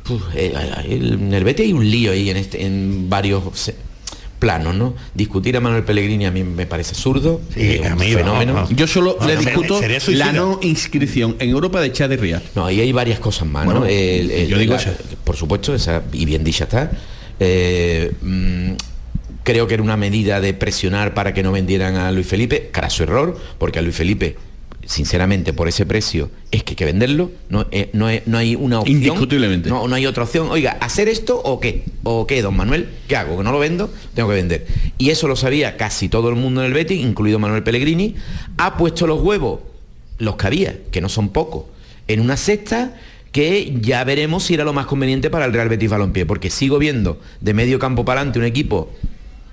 [0.08, 0.52] Uf, eh,
[0.88, 3.42] el, en el Betis hay un lío ahí en, este, en varios
[4.38, 4.94] planos, ¿no?
[5.14, 8.68] Discutir a Manuel Pellegrini a mí me parece absurdo, eh, un fenómeno.
[8.70, 12.42] Yo solo No, le discuto la no inscripción en Europa de Chad y Riad.
[12.54, 13.86] No, ahí hay varias cosas más, Bueno, ¿no?
[13.86, 14.90] El- el- yo digo la- eso.
[15.24, 16.90] Por supuesto, esa, y bien dicha está.
[17.40, 18.72] Eh, mm,
[19.42, 23.02] creo que era una medida de presionar para que no vendieran a Luis Felipe, carazo
[23.04, 24.36] error, porque a Luis Felipe,
[24.86, 28.80] sinceramente, por ese precio, es que hay que venderlo, no, eh, no, no hay una
[28.80, 28.96] opción.
[28.96, 29.68] Indiscutiblemente.
[29.68, 30.48] No, no hay otra opción.
[30.50, 31.84] Oiga, ¿hacer esto o qué?
[32.04, 32.88] ¿O qué, don Manuel?
[33.08, 33.36] ¿Qué hago?
[33.36, 33.92] ¿Que no lo vendo?
[34.14, 34.66] Tengo que vender.
[34.96, 38.14] Y eso lo sabía casi todo el mundo en el Betis, incluido Manuel Pellegrini.
[38.56, 39.60] Ha puesto los huevos,
[40.18, 41.64] los que había, que no son pocos,
[42.08, 42.94] en una cesta
[43.32, 46.78] que ya veremos si era lo más conveniente para el Real Betis Balompié, porque sigo
[46.78, 48.90] viendo de medio campo para adelante un equipo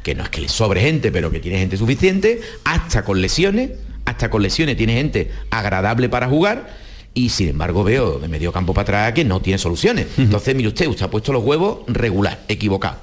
[0.04, 3.72] que no es que le sobre gente, pero que tiene gente suficiente, hasta con lesiones,
[4.06, 6.84] hasta con lesiones tiene gente agradable para jugar,
[7.14, 10.08] y sin embargo veo de medio campo para atrás que no tiene soluciones.
[10.18, 12.98] Entonces, mire usted, usted ha puesto los huevos regular, equivocado.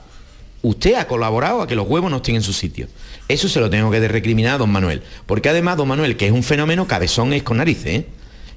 [0.62, 2.88] Usted ha colaborado a que los huevos no estén en su sitio.
[3.28, 5.02] Eso se lo tengo que recriminar a don Manuel.
[5.26, 8.06] Porque además, don Manuel, que es un fenómeno, cabezón es con narices, ¿eh?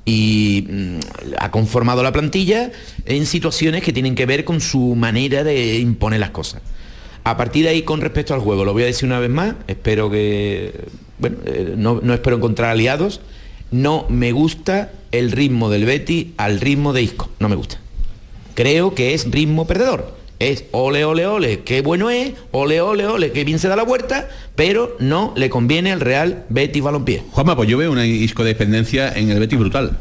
[0.05, 0.99] y mm,
[1.39, 2.71] ha conformado la plantilla
[3.05, 6.61] en situaciones que tienen que ver con su manera de imponer las cosas.
[7.23, 9.55] A partir de ahí, con respecto al juego, lo voy a decir una vez más,
[9.67, 10.73] espero que,
[11.19, 13.21] bueno, eh, no, no espero encontrar aliados,
[13.71, 17.79] no me gusta el ritmo del Betty al ritmo de Isco, no me gusta.
[18.55, 20.21] Creo que es ritmo perdedor.
[20.39, 23.83] Es ole, ole, ole, qué bueno es, ole, ole, ole, qué bien se da la
[23.83, 27.23] vuelta, pero no le conviene al Real Betis Balompié.
[27.31, 29.97] Juanma, pues yo veo una discodependencia en el Betis brutal.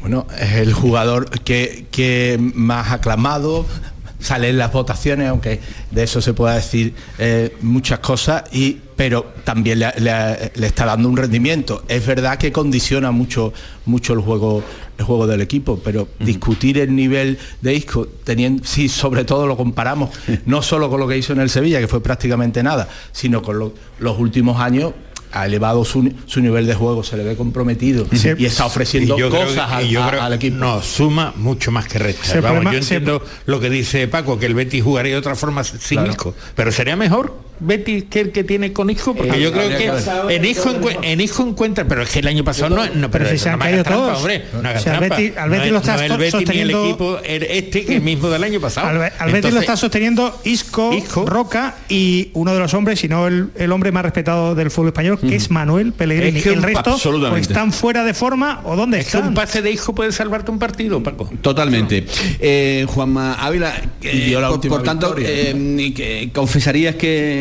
[0.00, 3.66] Bueno, es el jugador que, que más aclamado,
[4.20, 9.24] sale en las votaciones, aunque de eso se pueda decir eh, muchas cosas, y, pero
[9.44, 11.84] también le, le- le está dando un rendimiento.
[11.86, 13.52] Es verdad que condiciona mucho,
[13.86, 14.62] mucho el juego
[14.98, 19.56] el juego del equipo, pero discutir el nivel de Isco, teniendo, si sobre todo lo
[19.56, 20.10] comparamos,
[20.46, 23.60] no solo con lo que hizo en el Sevilla, que fue prácticamente nada, sino con
[23.60, 24.92] lo- los últimos años,
[25.30, 29.30] ha elevado su, su nivel de juego, se le ve comprometido y está ofreciendo Y
[29.30, 30.56] cosas que- al, y yo a- creo al equipo.
[30.56, 32.40] No, suma mucho más que resta.
[32.40, 35.62] Vamos, problema- yo entiendo lo que dice Paco, que el Betis jugaría de otra forma
[35.62, 36.10] sin Claro.
[36.10, 36.34] Isco.
[36.56, 39.76] Pero sería mejor Betis que el que tiene con Isco, porque Eh, yo creo que
[39.76, 39.84] que
[40.46, 43.30] Isco, encue- en Isco encuentra, pero es que el año pasado no, no pero, Pero
[43.30, 44.18] si se han caído trampa, todos.
[44.18, 45.00] hombre, no hagas O sea, al.
[45.10, 48.44] Betis- al lo está el Betis ni el sosteniendo- equipo este que es mismo del
[48.44, 48.88] año pasado.
[48.88, 50.92] Al, Be- al Betis lo está sosteniendo Isco,
[51.26, 54.88] Roca y uno de los hombres, si no el, el hombre más respetado del fútbol
[54.88, 56.38] español, que es Manuel Pellegrini.
[56.38, 57.48] Es que el resto absolutamente.
[57.48, 59.34] están fuera de forma o dónde es que un están.
[59.34, 61.30] pase de Isco puede salvarte un partido, Paco.
[61.42, 62.04] Totalmente.
[62.40, 64.36] Eh, Juanma Ávila, eh,
[64.68, 66.30] por, tanto, eh, y que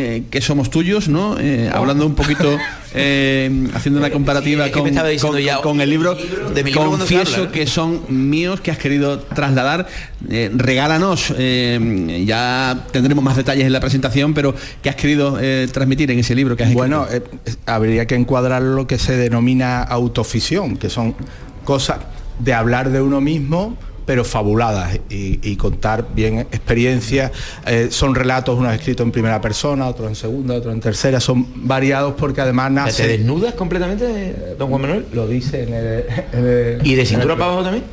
[0.07, 1.37] confesarías que, somos tuyos, ¿no?
[1.39, 2.57] Eh, hablando un poquito,
[2.93, 6.71] eh, haciendo una comparativa con, me estaba diciendo con- ya, con el libro, de mi
[6.71, 7.51] libro confieso habla.
[7.51, 9.87] que son míos, que has querido trasladar.
[10.29, 15.67] Eh, regálanos, eh, ya tendremos más detalles en la presentación, pero que has querido eh,
[15.71, 17.21] transmitir en ese libro que has Bueno, eh,
[17.65, 21.15] habría que encuadrar lo que se denomina autoficción, que son
[21.63, 21.99] cosas
[22.39, 23.77] de hablar de uno mismo
[24.07, 27.31] pero fabuladas y, y contar bien experiencias.
[27.67, 31.45] Eh, son relatos, unos escritos en primera persona, otros en segunda, otros en tercera, son
[31.67, 33.07] variados porque además ¿Te nace...
[33.07, 35.05] desnudas completamente, don Juan Manuel?
[35.13, 36.05] Lo dice en el...
[36.31, 37.83] en el- ¿Y de en cintura el- para abajo también?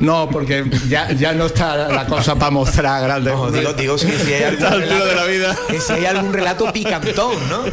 [0.00, 3.30] No, porque ya, ya no está la cosa para mostrar grande.
[3.32, 5.56] No, digo, digo que si hay algún relato, de la vida.
[5.68, 7.64] Que si hay algún relato picantón, ¿no?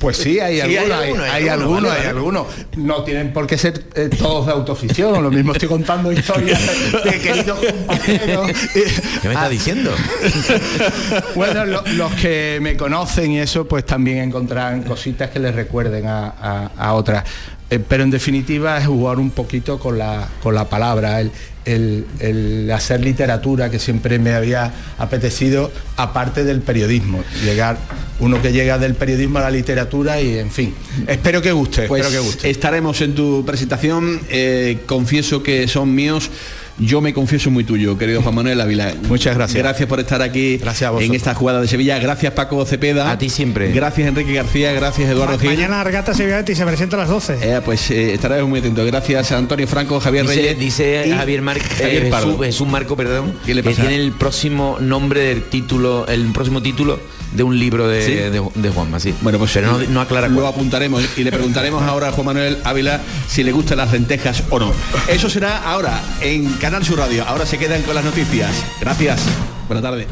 [0.00, 2.18] Pues sí, hay Sí, algunos, hay, alguno, hay hay alguno, algunos, vale, hay vale.
[2.18, 2.46] algunos.
[2.76, 6.60] No tienen por qué ser eh, todos de autoficción, lo mismo estoy contando historias
[7.04, 8.50] de queridos compañeros.
[8.72, 9.92] ¿Qué me está Ah, diciendo?
[11.34, 16.06] Bueno, lo- los que me conocen y eso, pues también encontrarán cositas que les recuerden
[16.06, 17.24] a, a- a otras.
[17.70, 21.30] Eh, pero en definitiva es jugar un poquito con la, con la palabra, el,
[21.64, 27.22] el- el hacer literatura que siempre me había apetecido, aparte del periodismo.
[27.44, 27.76] Llegar,
[28.20, 30.74] uno que llega del periodismo a la literatura y en fin.
[31.06, 32.50] Espero que guste, Pues espero que guste.
[32.50, 34.20] estaremos en tu presentación.
[34.28, 36.30] eh, confieso que son míos.
[36.78, 38.94] Yo me confieso muy tuyo, querido Juan Manuel Ávila.
[39.08, 39.62] Muchas gracias.
[39.62, 40.58] Gracias por estar aquí
[41.00, 41.98] en esta jugada de Sevilla.
[41.98, 43.10] Gracias Paco Cepeda.
[43.10, 43.70] A ti siempre.
[43.72, 44.72] Gracias Enrique García.
[44.72, 45.50] Gracias Eduardo Gil.
[45.50, 47.38] Mañana Argata Sevilla y se presenta a las 12.
[47.42, 48.86] Eh, pues eh, estaremos muy atentos.
[48.86, 50.58] Gracias a Antonio Franco, Javier Dice, Reyes.
[50.58, 52.28] dice y Javier, Mar- Javier eh, Pardo.
[52.32, 53.82] Jesús, Jesús Marco, perdón, ¿Qué le que pasa?
[53.82, 56.98] tiene el próximo nombre del título, el próximo título
[57.32, 58.12] de un libro de, ¿Sí?
[58.14, 59.14] de, de Juanma, sí.
[59.22, 60.46] Bueno, pues pero no, no aclara Lo cuál.
[60.48, 64.58] apuntaremos y le preguntaremos ahora a Juan Manuel Ávila si le gustan las lentejas o
[64.58, 64.72] no.
[65.08, 67.24] Eso será ahora en Canal Sur Radio.
[67.26, 68.50] Ahora se quedan con las noticias.
[68.80, 69.22] Gracias.
[69.68, 70.06] Buenas tardes.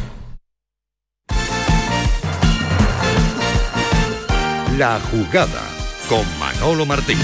[4.79, 5.61] La jugada
[6.09, 7.19] con Manolo Martín.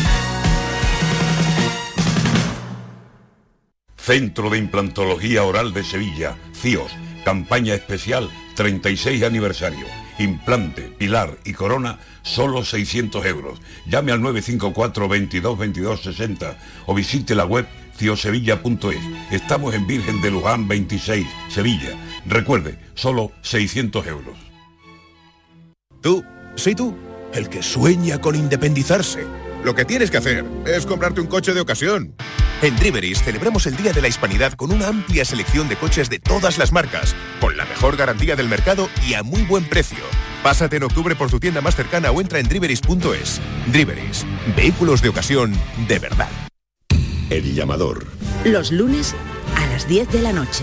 [3.97, 6.93] Centro de Implantología Oral de Sevilla, CIOS,
[7.27, 9.85] campaña especial 36 aniversario.
[10.21, 13.61] Implante, pilar y corona, solo 600 euros.
[13.85, 16.57] Llame al 954 22 22 60
[16.87, 17.67] o visite la web
[17.97, 19.01] ciosevilla.es.
[19.33, 21.99] Estamos en Virgen de Luján 26, Sevilla.
[22.27, 24.37] Recuerde, solo 600 euros.
[26.01, 26.25] Tú,
[26.55, 26.97] sí tú,
[27.35, 29.27] el que sueña con independizarse.
[29.67, 32.15] Lo que tienes que hacer es comprarte un coche de ocasión.
[32.63, 36.21] En Driveris celebramos el Día de la Hispanidad con una amplia selección de coches de
[36.21, 39.99] todas las marcas, con la mejor garantía del mercado y a muy buen precio.
[40.45, 43.41] Pásate en octubre por tu tienda más cercana o entra en driveris.es.
[43.73, 45.53] Driveris, vehículos de ocasión
[45.89, 46.31] de verdad.
[47.29, 48.07] El llamador.
[48.45, 49.17] Los lunes
[49.57, 50.63] a las 10 de la noche.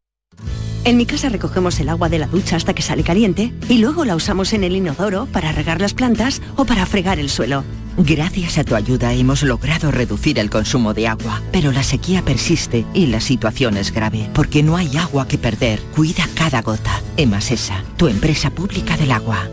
[0.83, 4.03] En mi casa recogemos el agua de la ducha hasta que sale caliente y luego
[4.03, 7.63] la usamos en el inodoro para regar las plantas o para fregar el suelo.
[7.97, 12.85] Gracias a tu ayuda hemos logrado reducir el consumo de agua, pero la sequía persiste
[12.95, 15.79] y la situación es grave, porque no hay agua que perder.
[15.95, 17.01] Cuida cada gota.
[17.15, 19.49] Emasesa, tu empresa pública del agua.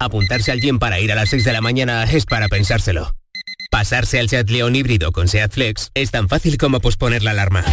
[0.00, 3.14] Apuntarse al gym para ir a las 6 de la mañana es para pensárselo.
[3.72, 7.64] Pasarse al Seat León híbrido con Seat Flex es tan fácil como posponer la alarma.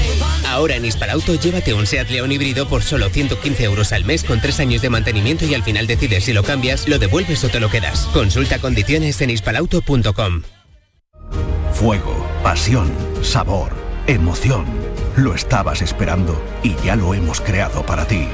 [0.47, 4.39] Ahora en Hispalauto llévate un Seat León híbrido por solo 115 euros al mes con
[4.39, 7.59] 3 años de mantenimiento y al final decides si lo cambias, lo devuelves o te
[7.59, 8.07] lo quedas.
[8.13, 10.43] Consulta condiciones en hispalauto.com.
[11.73, 12.89] Fuego, pasión,
[13.21, 13.73] sabor,
[14.07, 14.67] emoción.
[15.17, 18.25] Lo estabas esperando y ya lo hemos creado para ti.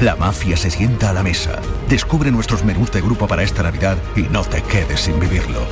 [0.00, 1.60] La mafia se sienta a la mesa.
[1.88, 5.64] Descubre nuestros menús de grupo para esta Navidad y no te quedes sin vivirlo.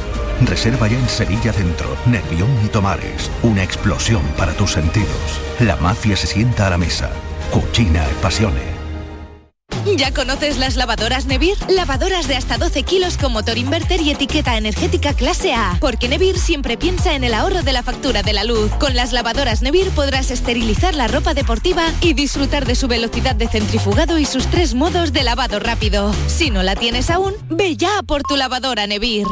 [0.46, 3.30] Reserva ya en Sevilla Centro, Nervión y Tomares.
[3.42, 5.40] Una explosión para tus sentidos.
[5.60, 7.10] La mafia se sienta a la mesa.
[7.50, 8.80] Cucina e pasione.
[9.96, 11.56] ¿Ya conoces las lavadoras Nevir?
[11.68, 15.76] Lavadoras de hasta 12 kilos con motor inverter y etiqueta energética clase A.
[15.80, 18.70] Porque Nevir siempre piensa en el ahorro de la factura de la luz.
[18.78, 23.48] Con las lavadoras Nevir podrás esterilizar la ropa deportiva y disfrutar de su velocidad de
[23.48, 26.12] centrifugado y sus tres modos de lavado rápido.
[26.26, 29.26] Si no la tienes aún, ve ya por tu lavadora Nevir.